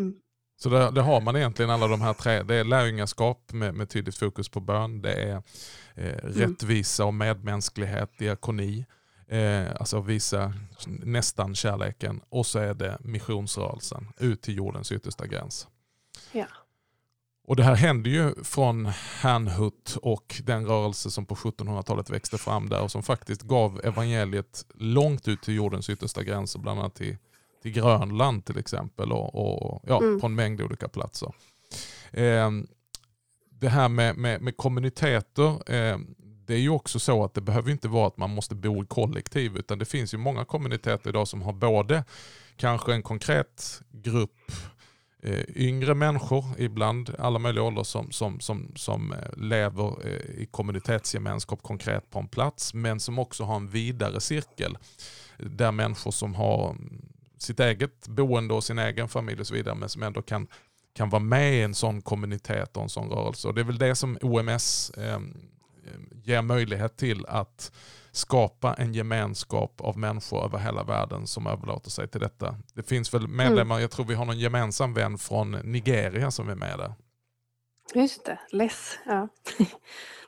mm. 0.00 0.14
Så 0.56 0.68
det, 0.68 0.90
det, 0.90 1.02
har 1.02 1.20
man 1.20 1.36
egentligen 1.36 1.70
alla 1.70 1.86
de 1.86 2.00
här 2.00 2.14
tre. 2.14 2.42
Det 2.42 2.54
är 2.54 2.64
lärjungaskap 2.64 3.52
med, 3.52 3.74
med 3.74 3.90
tydligt 3.90 4.16
fokus 4.16 4.48
på 4.48 4.60
bön. 4.60 5.02
Det 5.02 5.12
är 5.12 5.42
eh, 5.94 6.18
mm. 6.24 6.32
rättvisa 6.32 7.04
och 7.04 7.14
medmänsklighet, 7.14 8.18
diakoni. 8.18 8.86
Eh, 9.28 9.66
alltså 9.80 10.00
visa 10.00 10.52
nästan 10.86 11.54
kärleken. 11.54 12.20
Och 12.28 12.46
så 12.46 12.58
är 12.58 12.74
det 12.74 12.98
missionsrörelsen 13.00 14.12
ut 14.18 14.42
till 14.42 14.56
jordens 14.56 14.92
yttersta 14.92 15.26
gräns. 15.26 15.68
Ja. 16.32 16.46
Och 17.48 17.56
det 17.56 17.62
här 17.62 17.74
hände 17.74 18.10
ju 18.10 18.44
från 18.44 18.86
Hanhut 19.20 19.98
och 20.02 20.40
den 20.44 20.66
rörelse 20.66 21.10
som 21.10 21.26
på 21.26 21.34
1700-talet 21.34 22.10
växte 22.10 22.38
fram 22.38 22.68
där 22.68 22.82
och 22.82 22.90
som 22.90 23.02
faktiskt 23.02 23.42
gav 23.42 23.80
evangeliet 23.84 24.66
långt 24.74 25.28
ut 25.28 25.42
till 25.42 25.54
jordens 25.54 25.90
yttersta 25.90 26.22
gränser, 26.22 26.58
bland 26.58 26.80
annat 26.80 26.94
till, 26.94 27.16
till 27.62 27.72
Grönland 27.72 28.44
till 28.44 28.58
exempel 28.58 29.12
och, 29.12 29.34
och 29.34 29.82
ja, 29.86 29.98
mm. 29.98 30.20
på 30.20 30.26
en 30.26 30.34
mängd 30.34 30.60
olika 30.60 30.88
platser. 30.88 31.32
Eh, 32.10 32.50
det 33.50 33.68
här 33.68 33.88
med, 33.88 34.16
med, 34.16 34.42
med 34.42 34.56
kommuniteter, 34.56 35.72
eh, 35.74 35.98
det 36.46 36.54
är 36.54 36.60
ju 36.60 36.70
också 36.70 36.98
så 36.98 37.24
att 37.24 37.34
det 37.34 37.40
behöver 37.40 37.70
inte 37.70 37.88
vara 37.88 38.06
att 38.06 38.16
man 38.16 38.30
måste 38.30 38.54
bo 38.54 38.82
i 38.82 38.86
kollektiv 38.86 39.56
utan 39.56 39.78
det 39.78 39.84
finns 39.84 40.14
ju 40.14 40.18
många 40.18 40.44
kommuniteter 40.44 41.10
idag 41.10 41.28
som 41.28 41.42
har 41.42 41.52
både 41.52 42.04
kanske 42.56 42.92
en 42.92 43.02
konkret 43.02 43.82
grupp 43.90 44.52
Eh, 45.28 45.44
yngre 45.56 45.94
människor, 45.94 46.44
ibland 46.58 47.14
alla 47.18 47.38
möjliga 47.38 47.64
åldrar, 47.64 47.84
som, 47.84 48.10
som, 48.10 48.40
som, 48.40 48.72
som 48.76 49.12
eh, 49.12 49.18
lever 49.36 50.06
eh, 50.06 50.42
i 50.42 50.48
kommunitetsgemenskap 50.50 51.62
konkret 51.62 52.10
på 52.10 52.18
en 52.18 52.28
plats, 52.28 52.74
men 52.74 53.00
som 53.00 53.18
också 53.18 53.44
har 53.44 53.56
en 53.56 53.68
vidare 53.68 54.20
cirkel. 54.20 54.78
Där 55.36 55.72
människor 55.72 56.10
som 56.10 56.34
har 56.34 56.70
mm, 56.70 57.02
sitt 57.38 57.60
eget 57.60 58.08
boende 58.08 58.54
och 58.54 58.64
sin 58.64 58.78
egen 58.78 59.08
familj 59.08 59.40
och 59.40 59.46
så 59.46 59.54
vidare, 59.54 59.74
men 59.74 59.88
som 59.88 60.02
ändå 60.02 60.22
kan, 60.22 60.48
kan 60.94 61.10
vara 61.10 61.22
med 61.22 61.54
i 61.54 61.62
en 61.62 61.74
sån 61.74 62.02
kommunitet 62.02 62.76
och 62.76 62.82
en 62.82 62.88
sån 62.88 63.08
rörelse. 63.08 63.48
Och 63.48 63.54
det 63.54 63.60
är 63.60 63.64
väl 63.64 63.78
det 63.78 63.94
som 63.94 64.18
OMS 64.22 64.90
eh, 64.90 65.14
ehm, 65.14 65.36
ger 66.24 66.42
möjlighet 66.42 66.96
till 66.96 67.26
att 67.26 67.72
skapa 68.18 68.74
en 68.74 68.92
gemenskap 68.92 69.80
av 69.80 69.98
människor 69.98 70.44
över 70.44 70.58
hela 70.58 70.84
världen 70.84 71.26
som 71.26 71.46
överlåter 71.46 71.90
sig 71.90 72.08
till 72.08 72.20
detta. 72.20 72.56
Det 72.74 72.82
finns 72.82 73.14
väl 73.14 73.28
medlemmar, 73.28 73.74
mm. 73.74 73.82
jag 73.82 73.90
tror 73.90 74.06
vi 74.06 74.14
har 74.14 74.24
någon 74.24 74.38
gemensam 74.38 74.94
vän 74.94 75.18
från 75.18 75.50
Nigeria 75.50 76.30
som 76.30 76.48
är 76.48 76.54
med 76.54 76.78
där. 76.78 76.94
Just 77.94 78.24
det, 78.24 78.38
Les. 78.52 78.98
Ja. 79.06 79.28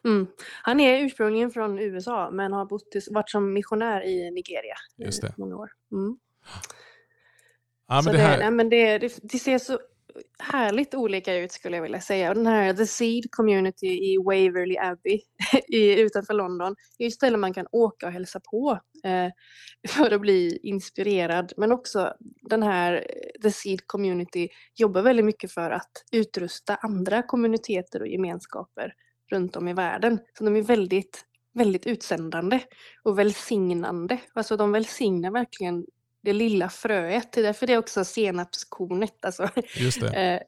Mm. 0.05 0.26
Han 0.62 0.81
är 0.81 1.05
ursprungligen 1.05 1.50
från 1.50 1.79
USA 1.79 2.31
men 2.31 2.53
har 2.53 2.64
bott, 2.64 2.94
varit 3.11 3.31
som 3.31 3.53
missionär 3.53 4.05
i 4.05 4.31
Nigeria 4.31 4.74
i 4.98 5.11
många 5.37 5.57
år. 5.57 5.70
Mm. 5.92 6.18
Ja, 7.88 8.03
men 8.05 8.14
det, 8.14 8.20
här... 8.20 8.38
nej, 8.38 8.50
men 8.50 8.68
det, 8.68 8.98
det, 8.98 9.18
det, 9.22 9.38
ser 9.38 9.59
så 9.59 9.79
härligt 10.39 10.95
olika 10.95 11.37
ut 11.37 11.53
skulle 11.53 11.77
jag 11.77 11.83
vilja 11.83 12.01
säga. 12.01 12.29
Och 12.29 12.35
den 12.35 12.47
här 12.47 12.75
The 12.75 12.87
Seed 12.87 13.25
Community 13.31 13.87
i 13.87 14.17
Waverly 14.17 14.77
Abbey 14.79 15.21
i, 15.69 16.01
utanför 16.01 16.35
London 16.35 16.77
är 16.99 17.07
ett 17.07 17.13
ställe 17.13 17.37
man 17.37 17.55
kan 17.55 17.67
åka 17.73 18.07
och 18.07 18.13
hälsa 18.13 18.41
på 18.51 18.81
eh, 19.05 19.33
för 19.89 20.11
att 20.15 20.21
bli 20.21 20.59
inspirerad. 20.63 21.53
Men 21.57 21.73
också 21.73 22.15
den 22.43 22.63
här 22.63 22.93
eh, 22.93 23.43
The 23.43 23.51
Seed 23.51 23.87
Community 23.87 24.49
jobbar 24.75 25.03
väldigt 25.03 25.25
mycket 25.25 25.53
för 25.53 25.71
att 25.71 25.93
utrusta 26.13 26.75
andra 26.75 27.23
kommuniteter 27.23 28.01
och 28.01 28.09
gemenskaper 28.09 28.95
runt 29.33 29.57
om 29.57 29.69
i 29.69 29.73
världen. 29.73 30.19
Så 30.39 30.45
de 30.45 30.57
är 30.57 30.63
väldigt, 30.63 31.25
väldigt 31.55 31.87
utsändande 31.87 32.61
och 33.03 33.19
välsignande. 33.19 34.19
Alltså 34.35 34.57
de 34.57 34.73
välsignar 34.73 35.31
verkligen 35.31 35.85
det 36.23 36.33
lilla 36.33 36.69
fröet. 36.69 37.33
Det 37.33 37.41
är 37.41 37.45
därför 37.45 37.67
det 37.67 37.73
är 37.73 37.79
också 37.79 38.05
senapskornet. 38.05 39.25
Alltså. 39.25 39.49
Just 39.77 40.01
det. 40.01 40.09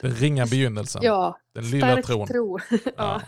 Eh, 0.00 0.08
Den 0.08 0.14
ringa 0.14 0.46
begynnelsen. 0.46 1.02
Ja, 1.04 1.38
Den 1.54 1.70
lilla 1.70 2.02
tron. 2.02 2.26
Tro. 2.28 2.58
ja. 2.96 3.20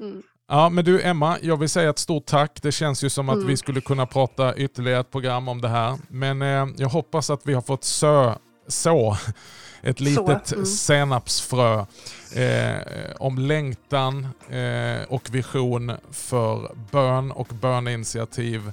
Mm. 0.00 0.22
Ja, 0.48 0.68
men 0.68 0.84
du 0.84 1.02
Emma, 1.02 1.38
jag 1.42 1.56
vill 1.56 1.68
säga 1.68 1.90
ett 1.90 1.98
stort 1.98 2.26
tack. 2.26 2.62
Det 2.62 2.72
känns 2.72 3.04
ju 3.04 3.10
som 3.10 3.28
att 3.28 3.34
Mm. 3.36 3.46
vi 3.46 3.56
skulle 3.56 3.80
kunna 3.80 4.06
prata 4.06 4.56
ytterligare 4.56 5.00
ett 5.00 5.10
program 5.10 5.48
om 5.48 5.60
det 5.60 5.68
här. 5.68 5.98
Men 6.08 6.42
eh, 6.42 6.66
jag 6.76 6.88
hoppas 6.88 7.30
att 7.30 7.40
vi 7.46 7.54
har 7.54 7.62
fått 7.62 7.84
sö, 7.84 8.34
så 8.68 9.16
ett 9.82 10.00
litet 10.00 10.52
mm. 10.52 10.66
senapsfrö 10.66 11.84
eh, 12.34 12.76
om 13.18 13.38
längtan 13.38 14.28
eh, 14.50 15.02
och 15.08 15.34
vision 15.34 15.92
för 16.12 16.76
bön 16.92 17.30
och 17.32 17.48
böneinitiativ, 17.48 18.72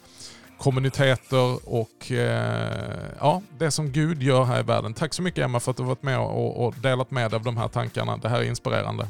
kommuniteter 0.61 1.69
och 1.69 2.11
eh, 2.11 2.95
ja, 3.19 3.41
det 3.57 3.71
som 3.71 3.91
Gud 3.91 4.23
gör 4.23 4.43
här 4.43 4.59
i 4.59 4.63
världen. 4.63 4.93
Tack 4.93 5.13
så 5.13 5.21
mycket 5.21 5.43
Emma 5.43 5.59
för 5.59 5.71
att 5.71 5.77
du 5.77 5.83
varit 5.83 6.03
med 6.03 6.19
och, 6.19 6.65
och 6.65 6.73
delat 6.81 7.11
med 7.11 7.31
dig 7.31 7.35
av 7.35 7.43
de 7.43 7.57
här 7.57 7.67
tankarna. 7.67 8.17
Det 8.17 8.29
här 8.29 8.39
är 8.39 8.43
inspirerande. 8.43 9.07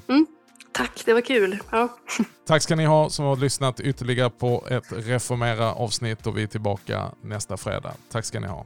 Tack, 0.71 1.01
det 1.05 1.13
var 1.13 1.21
kul. 1.21 1.59
Ja. 1.71 1.97
Tack 2.47 2.61
ska 2.61 2.75
ni 2.75 2.85
ha 2.85 3.09
som 3.09 3.25
har 3.25 3.35
lyssnat 3.35 3.79
ytterligare 3.79 4.29
på 4.29 4.63
ett 4.69 4.85
Reformera 4.89 5.73
avsnitt 5.73 6.27
och 6.27 6.37
vi 6.37 6.43
är 6.43 6.47
tillbaka 6.47 7.11
nästa 7.21 7.57
fredag. 7.57 7.93
Tack 8.11 8.25
ska 8.25 8.39
ni 8.39 8.47
ha. 8.47 8.65